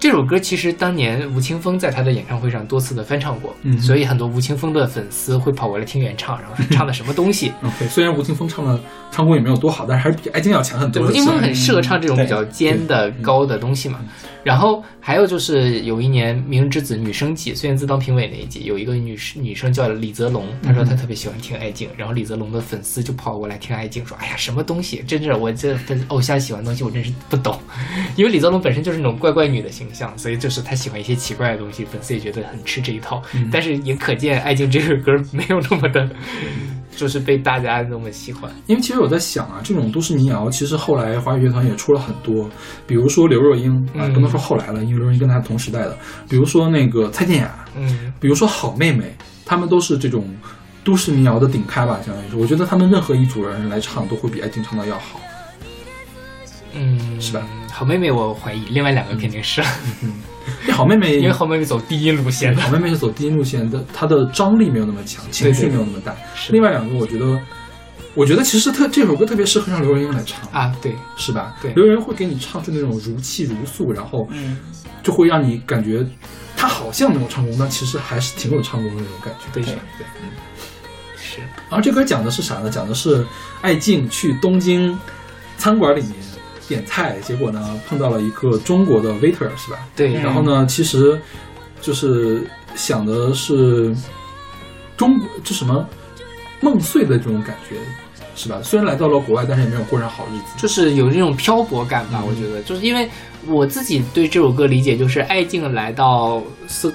[0.00, 7.52] 这首歌其实当年吴青峰在他的演唱会上多次的翻唱过，嗯所以很多吴青峰的粉丝会跑过来听原唱，然后说唱的什么东西。
[7.62, 11.06] OK，虽然吴青峰唱的唱功也没有多好，但是还是比艾晶要强很，多。
[11.06, 14.00] 吴青峰很适合唱这种比较尖的、对高的东西嘛。
[14.42, 27.60] 然后还有就是有一年《明日之子》女生季，孙燕姿当评委那一季，有一个女女生叫李泽龙，她说她特别喜欢听艾静，然后李泽龙的粉丝就跑过来听艾静，说：“哎呀，什么东西，真是我这粉偶像喜欢的东西，我真是不懂。”
[28.16, 33.22] 因为李泽龙本身就是那种怪怪女的形象，所以就是他喜欢一些奇怪的东西，粉丝也觉得很吃这一套。
[33.50, 36.08] 但是也可见爱静这首歌没有那么的，
[36.96, 38.50] 就是被大家那么喜欢。
[38.66, 42.48] 因为其实我在想啊，这种都市民谣，其实后来华语乐团也出了很多，
[42.86, 45.96] 比如说刘若英啊，嗯不能说后来了，因为刘若英跟她同时代的，
[46.28, 49.14] 比如说那个蔡健雅，嗯，比如说好妹妹，
[49.44, 50.26] 她们都是这种
[50.82, 52.36] 都市民谣的顶开吧，相当于是。
[52.36, 55.20] 我觉得他们任何一组人来唱，都会比爱静唱的要好。
[56.72, 57.46] 嗯，是吧？
[57.72, 59.60] 好妹妹，我怀疑，另外两个肯定是，
[60.62, 62.62] 因为好妹妹， 因为好妹妹走低音路线的。
[62.62, 66.14] 好妹妹是走低音路线的，她的张力没有那么强，情绪没有那么大。
[66.34, 67.40] 是另外两个，我觉得，
[68.14, 71.54] 我觉得其实特这首歌特别适合让刘若英来唱，啊，对，是吧？
[71.62, 74.58] 对刘若英会给你唱出那种如泣如诉，然后嗯，
[75.02, 76.04] 就会让你感觉
[76.56, 79.46] 她好像没有唱功，但其实还是挺有唱功的那种感觉。
[79.52, 80.06] 对对对，
[81.16, 82.68] 是，然后这歌讲的是啥呢？
[82.68, 83.24] 讲的是
[83.60, 84.98] 爱静去东京
[85.56, 86.12] 餐馆里面
[86.70, 89.78] 点菜，结果呢碰到了一个中国的 waiter，是吧？
[89.96, 91.20] 对，嗯然后呢，其实
[91.82, 93.94] 就是想的是
[94.96, 95.84] 中国就什么
[96.60, 97.76] 梦碎的这种感觉，
[98.36, 98.60] 是吧？
[98.62, 100.44] 虽然来到了国外，但是也没有过上好日子。
[100.56, 103.10] 就是有这种漂泊感吧，嗯我觉得，就是因为
[103.46, 106.94] 我自己对这首歌理解就是，爱静来到四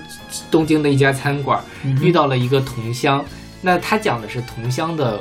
[0.49, 3.23] 东京的一家餐馆，嗯遇到了一个同乡，
[3.61, 5.19] 那他讲的是同乡的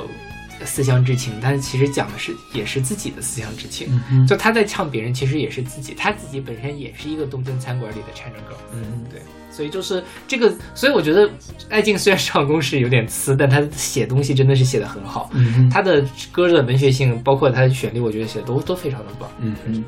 [0.65, 3.87] 思乡之情，但是其实讲的是也是自己的思乡之情。
[4.11, 8.57] 嗯，就他在唱别人，其实也是自己，他自己本身也是一个东京餐馆里的 China girl。
[8.73, 9.21] 嗯对，
[9.51, 11.29] 所以就是这个，所以我觉得
[11.69, 15.29] 艾静虽然唱功是有点次，但他写东西真的是写的很好。
[15.33, 19.29] 嗯，他的歌的文学性，包括他的旋律，我觉得写的都都非常的棒。
[19.39, 19.83] 嗯嗯。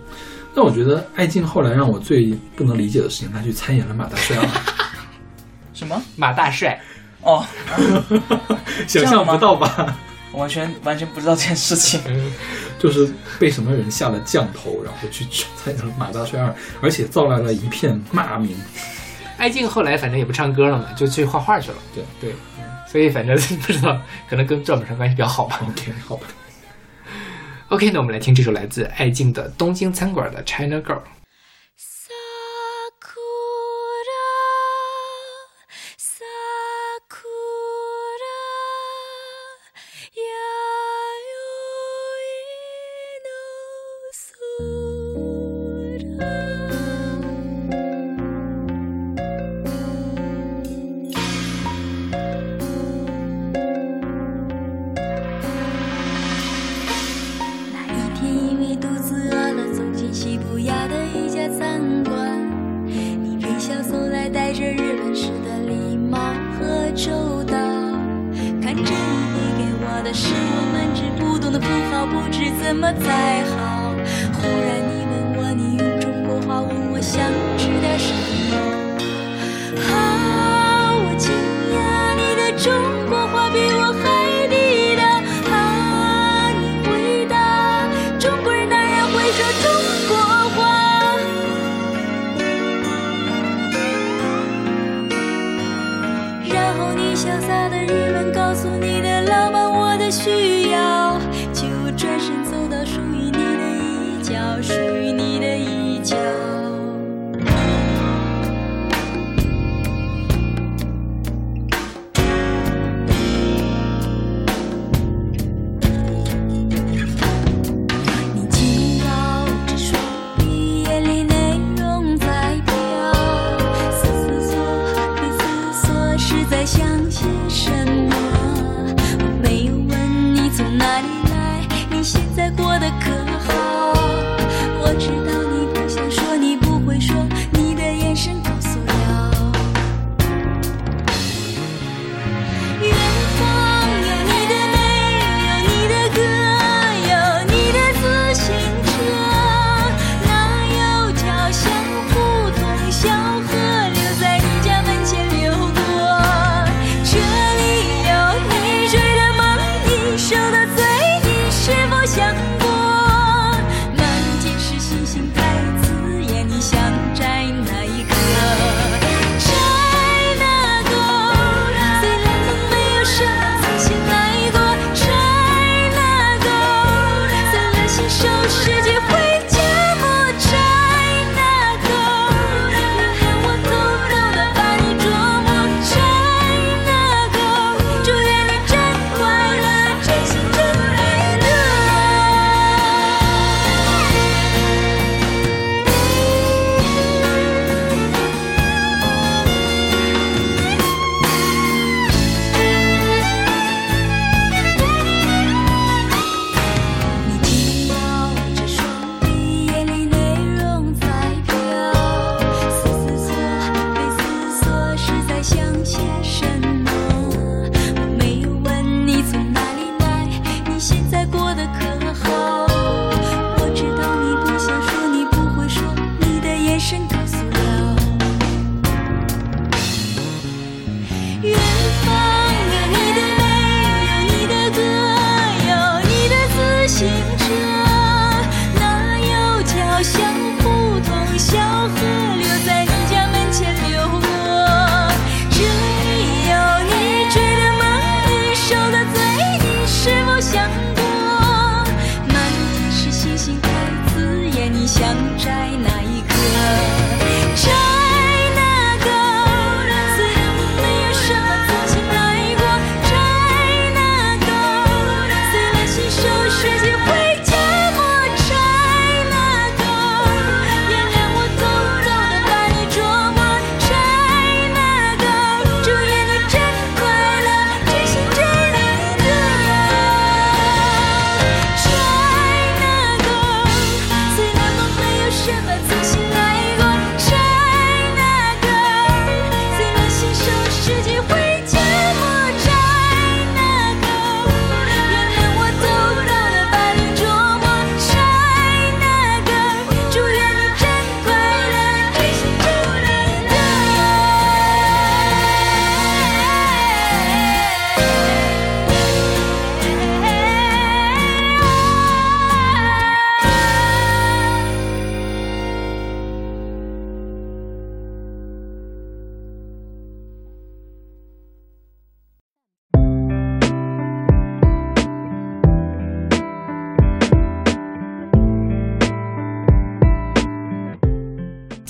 [0.55, 4.47] 但我觉得艾静后来让我最不能理解的事情，他去参演了马大帅二，
[5.71, 6.01] 什么？
[6.15, 6.81] 马大帅，
[7.21, 7.45] 哦，
[8.87, 9.95] 想象不到吧？
[10.37, 11.99] 我完全完全不知道这件事情。
[12.77, 18.55] 就是被什么人下了降头，然后去参加了马大帅二，而且造来了一片骂名。
[19.37, 21.77] 艾静后来反正也不唱歌了嘛，就去画画去了。
[21.93, 22.35] 对对，
[22.87, 23.99] 所以反正不知道，
[24.29, 25.59] 可能跟赵本山关系比较好吧。
[25.67, 26.27] OK，好吧。
[27.69, 30.95] OK，那我们来听这首来自艾静的《东京餐馆的 China Girl》。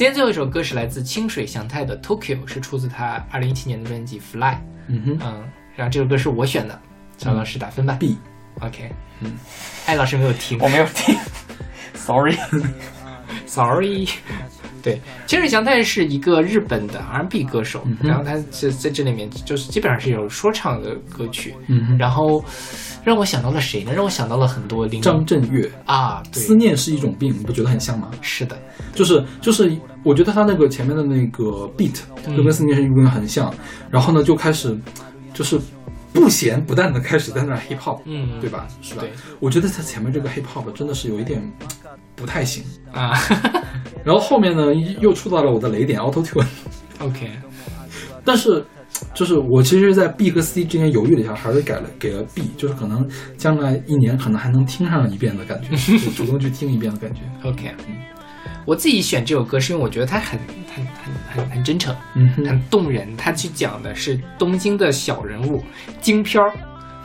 [0.08, 4.54] 天最后一首歌是来自清水祥太的《Tokyo》，是出自他二零一七年的专辑《Fly》。
[4.88, 5.44] 嗯哼嗯，
[5.76, 6.80] 然后这首歌是我选的，
[7.18, 7.98] 赵老师打分吧。
[8.00, 8.90] ，B，OK，
[9.20, 9.38] 嗯，
[9.86, 11.14] 艾老师没有听我没有听，
[11.94, 12.38] sorry。
[13.46, 14.08] ，Sorry。
[14.82, 22.42] 对，清水祥太是一个日本的 R&B 歌手，嗯然后他是在这里面就是基本上是有说唱的歌曲，嗯哼，然后
[23.08, 23.94] 让我想到了谁呢？
[23.94, 28.12] 让我想到了很多林张震岳，啊，思，念是一种病，你不觉得很像吗？
[28.20, 28.60] 是的，
[28.94, 29.74] 就是就是，
[30.04, 31.44] 我觉得他那个前面的那个
[31.78, 33.50] beat 嗯就跟思念是一个病很像，
[33.90, 34.78] 然后呢就开始
[35.34, 35.58] 就是
[36.12, 38.50] 不咸不淡的开始在那儿 hip hop，嗯，对？
[38.50, 38.68] 吧？
[38.82, 39.04] 是吧？
[39.40, 41.42] 我觉得他前面这个 hip hop 真的是有一点
[42.14, 42.62] 不太行，
[42.92, 43.14] 啊
[44.04, 47.32] 然后后面呢又触到了我的雷点 auto tune，，OK，
[48.26, 48.62] 但是
[49.14, 53.08] 就是我其实，在 B 和 C 之间犹豫了一下，还是改了给了 B，就是可能
[53.38, 57.22] 将来一年可能还能听上一遍的感觉，就主动去听一遍的感觉。
[57.48, 57.74] OK，
[58.66, 60.40] 我自己选这首歌是因为我觉得它很
[60.74, 63.08] 很很很很真诚，嗯，很动人。
[63.16, 65.64] 它去讲的是东京的小人物
[66.02, 66.52] 京漂儿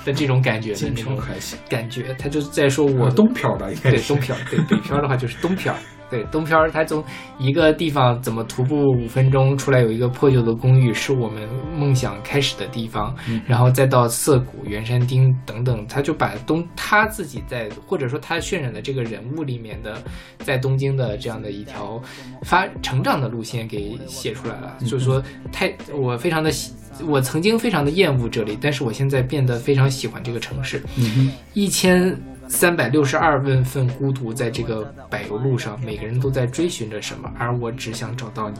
[0.04, 5.78] 的这种感觉的金那种还行，感觉，他就是在说我我东漂吧，应该是对东漂儿，对北漂儿的话就是东漂儿。
[6.12, 7.02] 对东漂儿，他从
[7.38, 13.16] 一个地方怎么徒步五分钟出来有一个破旧的公寓，是我们梦想开始的地方。
[13.26, 19.96] 嗯然后再到涩谷、圆山町等等，他就把东他自己在或者说他渲染的这个人物里面的，
[20.40, 21.98] 在东京的这样的一条
[22.42, 24.76] 发成长的路线给写出来了。
[24.80, 26.72] 嗯就是说，太我非常的喜，
[27.06, 30.82] 我曾经非常的厌恶这里，但是我现在变得非常喜欢这个城市。
[30.98, 32.14] 嗯，一千
[32.48, 38.58] 三百六十二万份孤独，在这个柏油路上，每个人都在追寻着什么，而我只想找到你。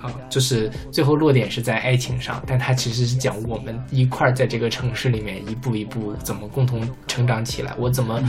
[0.00, 8.20] 啊，就是最后落点是在爱情上，但它其实是讲我们一块儿在这个城市里面一步一步怎么共同成长起来，我怎么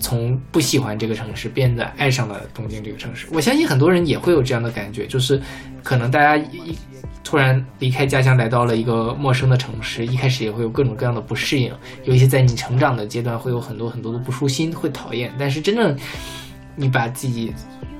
[0.00, 3.26] 从不喜欢这个城市变得爱上了东京这个城市。
[3.32, 5.40] 我相信很多人也会有这样的感觉，就是
[5.82, 6.76] 可能大家一
[7.22, 11.72] 突然离开家乡来到了一个陌生的城市，一开始也会有各种各样的不适应，
[12.04, 15.32] 尤其在你成长的阶段会有很多很多的不舒心，会讨厌。
[15.38, 15.96] 但是真正
[16.76, 17.52] 你把自己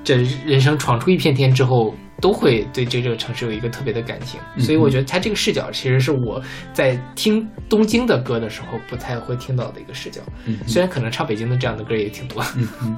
[0.03, 4.41] 这人生闯出一片天之后，都会对这这个城市有一个特别的感情。
[4.57, 6.43] 嗯所以我觉得他这个视角其实是我
[6.73, 10.21] 在听东京的歌的时候不太会听到的一个视角。
[10.67, 12.43] 虽然可能唱北京的这样的歌也挺多。
[12.57, 12.97] 嗯嗯，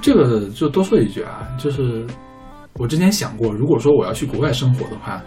[0.00, 2.06] 这个就多说一句啊，就是
[2.78, 5.20] 我之前想过，如果说我要去国外生活的话，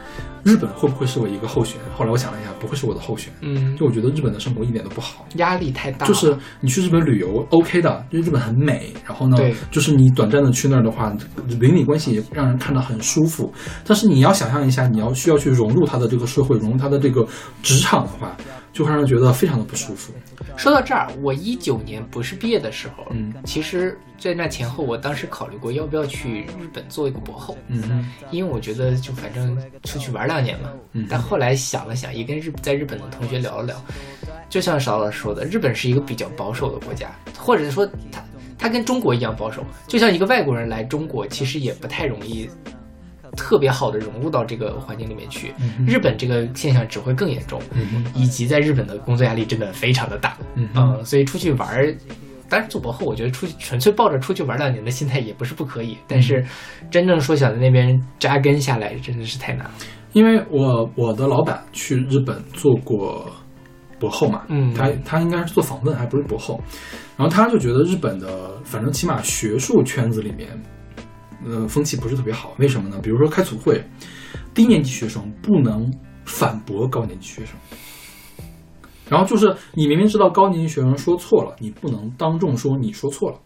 [0.43, 1.79] 日本会不会是我一个候选？
[1.95, 3.31] 后来我想了一下，不会是我的候选。
[3.41, 5.25] 嗯，就我觉得日本的生活一点都不好。
[5.35, 6.05] 压力太大。
[6.05, 8.93] 就是你去日本旅游，OK 的，因为日本很美。
[9.05, 9.37] 然后呢，
[9.69, 11.13] 就是你短暂的去那儿的话，
[11.59, 13.51] 邻里关系也让人看得很舒服。
[13.85, 17.27] 但是你要想象一下，你要需要去融入他的这个社会，融入他的这个
[17.61, 18.35] 职场的话，
[18.73, 20.13] 就会让人觉得非常的不舒服。
[20.57, 30.71] 说到这儿，我一九年博士毕业的时候，嗯其实在那前后，我当时考虑过要不要去日本做一个博后，嗯哼，因为我觉得就反正出去玩两年嘛。
[30.93, 33.83] 嗯但后来想了想，也跟日在日本的同学聊了聊，
[34.49, 38.23] 就像邵老师说的，日本是一个比较保守的国家，或者说他。
[38.57, 39.65] 他跟中国一样保守。
[39.87, 42.47] 就像一个外国人来中国，其实也不太容易
[43.35, 45.53] 特别好的融入到这个环境里面去。
[45.59, 50.37] 嗯日本这个现象只会更严重，嗯，以及在日本的工作压力真的非常的大。
[50.55, 51.95] 嗯，嗯，所以出去玩儿，
[52.49, 56.45] 当然做博后，我觉得出去纯粹抱着出去玩两年的心态也不是不可以，但是
[56.89, 59.71] 真正说想在那边扎根下来，真的是太难了。
[60.13, 63.25] 因为我我的老板去日本做过
[63.97, 66.59] 博后嘛，嗯他他应该是做访问，还不是博后，
[67.15, 70.49] 然后他就觉得日本的，反正起码学术圈子里面，
[71.45, 72.53] 呃，风气不是特别好。
[72.57, 72.99] 为什么呢？
[73.01, 73.83] 比如说开组会，
[74.53, 75.91] 低年级学生不能
[76.25, 77.55] 反驳高年级学生。
[79.09, 83.37] 然后就是你明明知道高年级学生说错了，你不能当众说你说错了，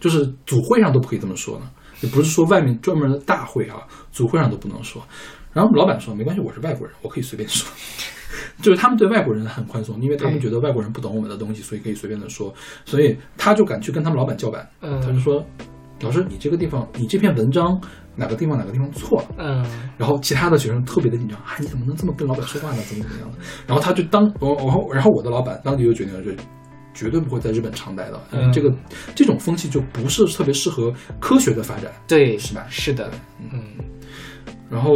[0.00, 1.70] 就是组会上都不可以这么说呢。
[2.00, 5.00] 也不是说外面专门的大会啊，组会上都不能说。
[5.52, 7.70] 然后老板说没关系，我是外国人，我可以随便说。
[8.60, 12.52] 就是他们对外国人很宽松，因为他们觉得外国人不懂我们的东西，所以可以随便的说，
[12.84, 14.68] 所以他就敢去跟他们老板叫板。
[14.80, 15.44] 嗯他就说
[16.02, 17.80] ：“老师，你这个地方，你这篇文章
[18.16, 19.64] 哪个地方哪个地方错了。”嗯
[19.96, 22.82] 然后其他的学生特别的紧张，啊，你怎么能这么跟老板说话呢？
[22.82, 23.38] 怎么怎么样的？
[23.66, 26.30] 然后他就当我我然后我的老板当即就决定了，就
[26.92, 28.70] 绝对不会在日本长待的，因为嗯这个
[29.14, 31.90] 这种风气就不是特别适合科学的发展。
[32.06, 33.62] 对，是吧是的，嗯
[34.68, 34.90] 然后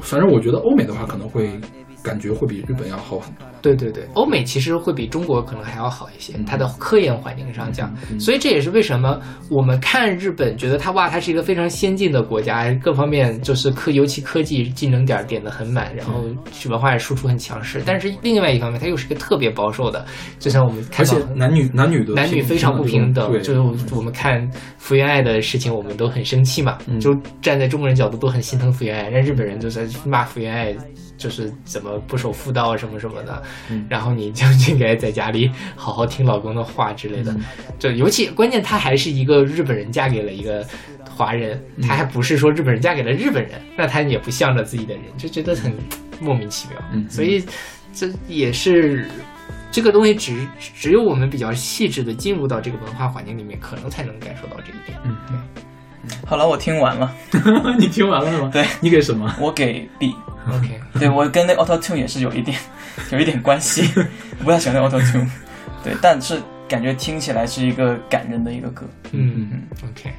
[0.00, 1.60] 反正我觉得欧美的话可能会
[2.02, 3.46] 感觉会比日本要好很多。
[3.60, 9.20] 对对对，欧美其实会比中国可能还要好一些，它的科研环境上讲，嗯所以这也是为什么
[9.50, 16.24] 我们看日本觉得它哇，它是一个非常先进的国家，各方面就是科，尤其科技技能点儿点的很满，然后
[16.68, 17.82] 文化也输出很强势。
[17.84, 20.04] 但是另外一方面，它又是一个特别保守的，
[20.38, 23.60] 就像我们而看到且男女男女的男女非常不平等，对，就是
[23.94, 24.48] 我们看
[24.78, 26.98] 福原爱的事情，我们都很生气嘛，嗯。
[27.00, 30.76] 就站在中国人角度都很心疼福原爱，但日本人就在骂福原爱。
[31.18, 37.32] 就是怎么不守妇道啊什么什么的，嗯然后你就应该在家里好好听老公的话之类的。
[37.32, 37.40] 嗯
[37.78, 40.66] 就尤其关键，她还是一个日本人嫁给了一个
[41.08, 45.72] 华人，嗯她还不是说日本人嫁给了日本人，那她也不向着自己的人，就觉得很
[46.20, 46.78] 莫名其妙。
[46.92, 47.44] 嗯所以
[47.92, 49.06] 这也是
[49.70, 54.98] 这个东西只只有我们比较细致的进入到这个文化环境里面，可能才能感受到这一点。
[55.04, 55.36] 嗯对
[56.24, 57.14] 好了，我听完了，
[57.78, 58.48] 你听完了是吗？
[58.52, 59.32] 对你给什么？
[59.40, 60.14] 我给 B。
[60.50, 62.56] OK，对我跟那个 Auto Tune 也是有一点
[63.12, 63.82] 有一点关系，
[64.38, 65.28] 我 不太喜欢那个 Auto Tune。
[65.84, 68.86] 对，但是感觉听起来是一个感人的一个歌。
[69.12, 70.12] 嗯，OK。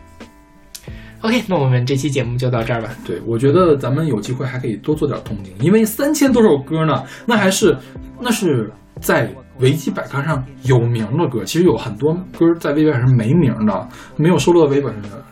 [1.22, 2.90] OK，那我们这期节目就到这儿吧。
[3.06, 7.78] 对，我觉得咱们有机会还可以多做点动静，因为三千多首歌呢，那还是
[8.22, 9.30] 那是在
[9.60, 11.44] 维基百科上有名的歌。
[11.44, 15.24] 其实有很多歌在微博上是没名的，没有收录到微博上的。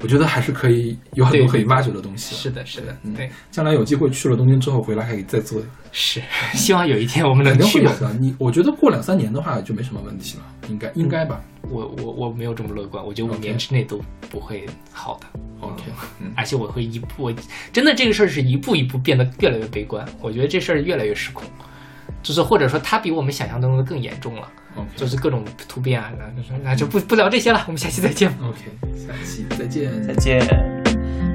[0.00, 2.34] 我觉得还是可以有很多可以挖掘的东西。
[2.34, 5.62] 是的，是的，对，将来有机会去了东京之后回来，还可以再做，
[5.92, 6.20] 是。
[6.54, 8.14] 希望有一天我们能肯定会去的。
[8.14, 11.40] 你我觉得过两三年的话就没什么问题了，应该应该吧。
[11.68, 14.00] 我我我没有这么乐观，我觉得五年之内都
[14.30, 15.26] 不会好的。
[15.60, 15.82] OK，
[16.20, 17.32] 嗯，而且我会一步，
[17.72, 20.06] 真的这个事儿是一步一步变得越来越悲观。
[20.20, 21.44] 我觉得这事儿越来越失控，
[22.23, 28.29] 就是或者说它比我们想象当中的更严重了， OK 就是各种突变啊，那就是那就不不聊这些了，我们下期再见。
[28.41, 28.59] OK，
[28.95, 30.03] 下期再见。
[30.03, 30.41] 再见。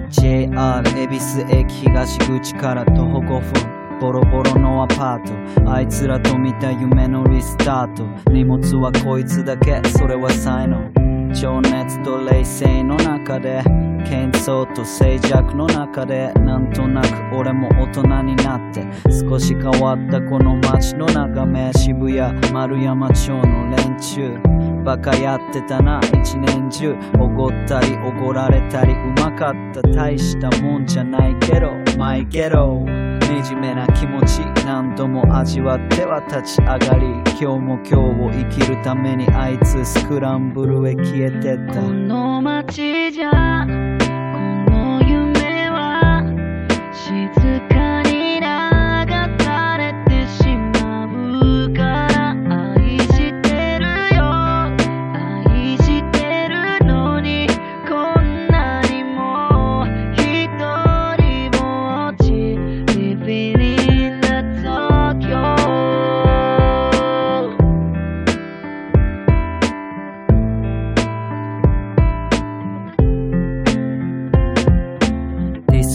[0.08, 10.78] JR 恵比寿駅東口から徒歩5分ボロボロのアパートあいつらと見た夢のリスタート荷物はこいつだけそれは才能
[11.34, 13.62] 情熱と冷静の中で
[14.03, 24.61] 喧騒と静寂の中でなんとなく俺も大人になって少し変わったこの街の眺め渋谷丸山町の連中。
[24.83, 32.83] バカやってたな一年中おごったりおごられたりうまかった大したもんじゃないけどマイゲロ
[33.43, 41.81] 惨めな気持ち何度も味わっては立ち上がり今日も今日を生きるためにあいつスクランブルへ消えてった。
[41.81, 43.65] この街じゃ
[47.11, 47.50] 静か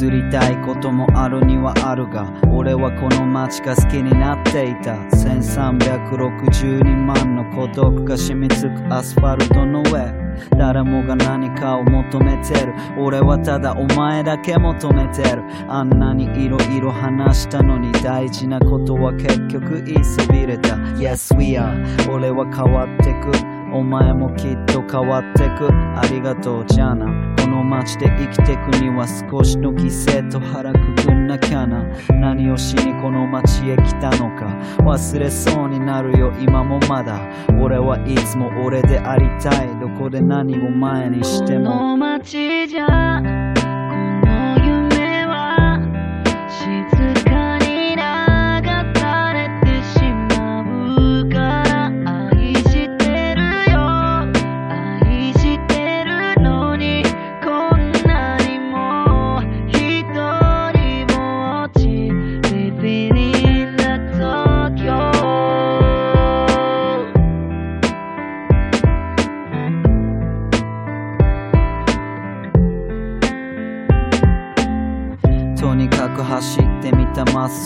[0.07, 4.95] ディスりたいこともあるにはあるが俺はこの街が好きになっていた。
[4.95, 10.15] 1362万の孤独が染みつくアスファルトの上。
[10.59, 12.75] 誰もが何かを求めてる。
[12.99, 15.43] 俺はただお前だけ求めてる。
[15.69, 20.77] あんなにいろいろ話したのに大事なことは結局言いそびれた。
[20.99, 23.33] Yes we are 俺は変わってく。
[23.75, 25.69] お前もきっと変わってく。
[25.97, 27.36] ありがとうじゃあな
[27.67, 31.85] 街で生きてくには少しの犠牲と腹くくんなきゃな。
[32.21, 34.47] 何をしにこの街へ来たのか。
[34.83, 36.33] 忘れそうになるよ。
[36.41, 37.21] 今もまだ。
[37.61, 39.69] 俺はいつも俺でありたい。
[39.81, 43.46] どこで何を前にしてこもの街じゃ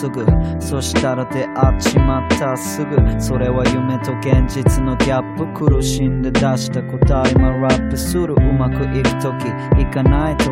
[0.01, 0.25] すぐ。
[0.59, 2.97] そしたら出会っちまったすぐ。
[3.21, 5.47] それは夢と現実のギャップ。
[5.53, 8.35] 苦しんで出した答え今ラップする。
[8.35, 9.47] うまくいく時。
[9.79, 10.49] いかない時。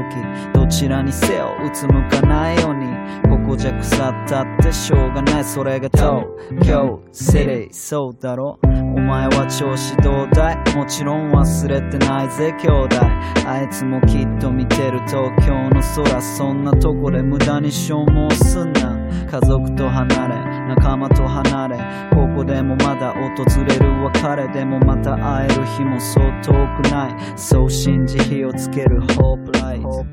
[0.53, 2.87] どちらにせようつむかないように。
[3.29, 5.45] ここじゃ腐ったってしょうがない。
[5.45, 6.27] それが東
[6.67, 8.59] 京シティそうだろ。
[8.65, 8.69] お
[9.01, 10.77] 前は調子どうだい？
[10.77, 12.97] もちろん忘れてないぜ兄弟。
[13.47, 16.21] あいつもきっと見てる東京の空。
[16.21, 18.98] そんなとこで無駄に消耗すんな。
[19.31, 20.35] 家族と離れ
[20.69, 21.77] 仲間と離れ
[22.11, 26.53] ここでもまだ訪れる別れでもまた会える日もそう遠
[26.83, 27.17] くない。
[27.37, 30.05] そう信じ火をつけるホープライト。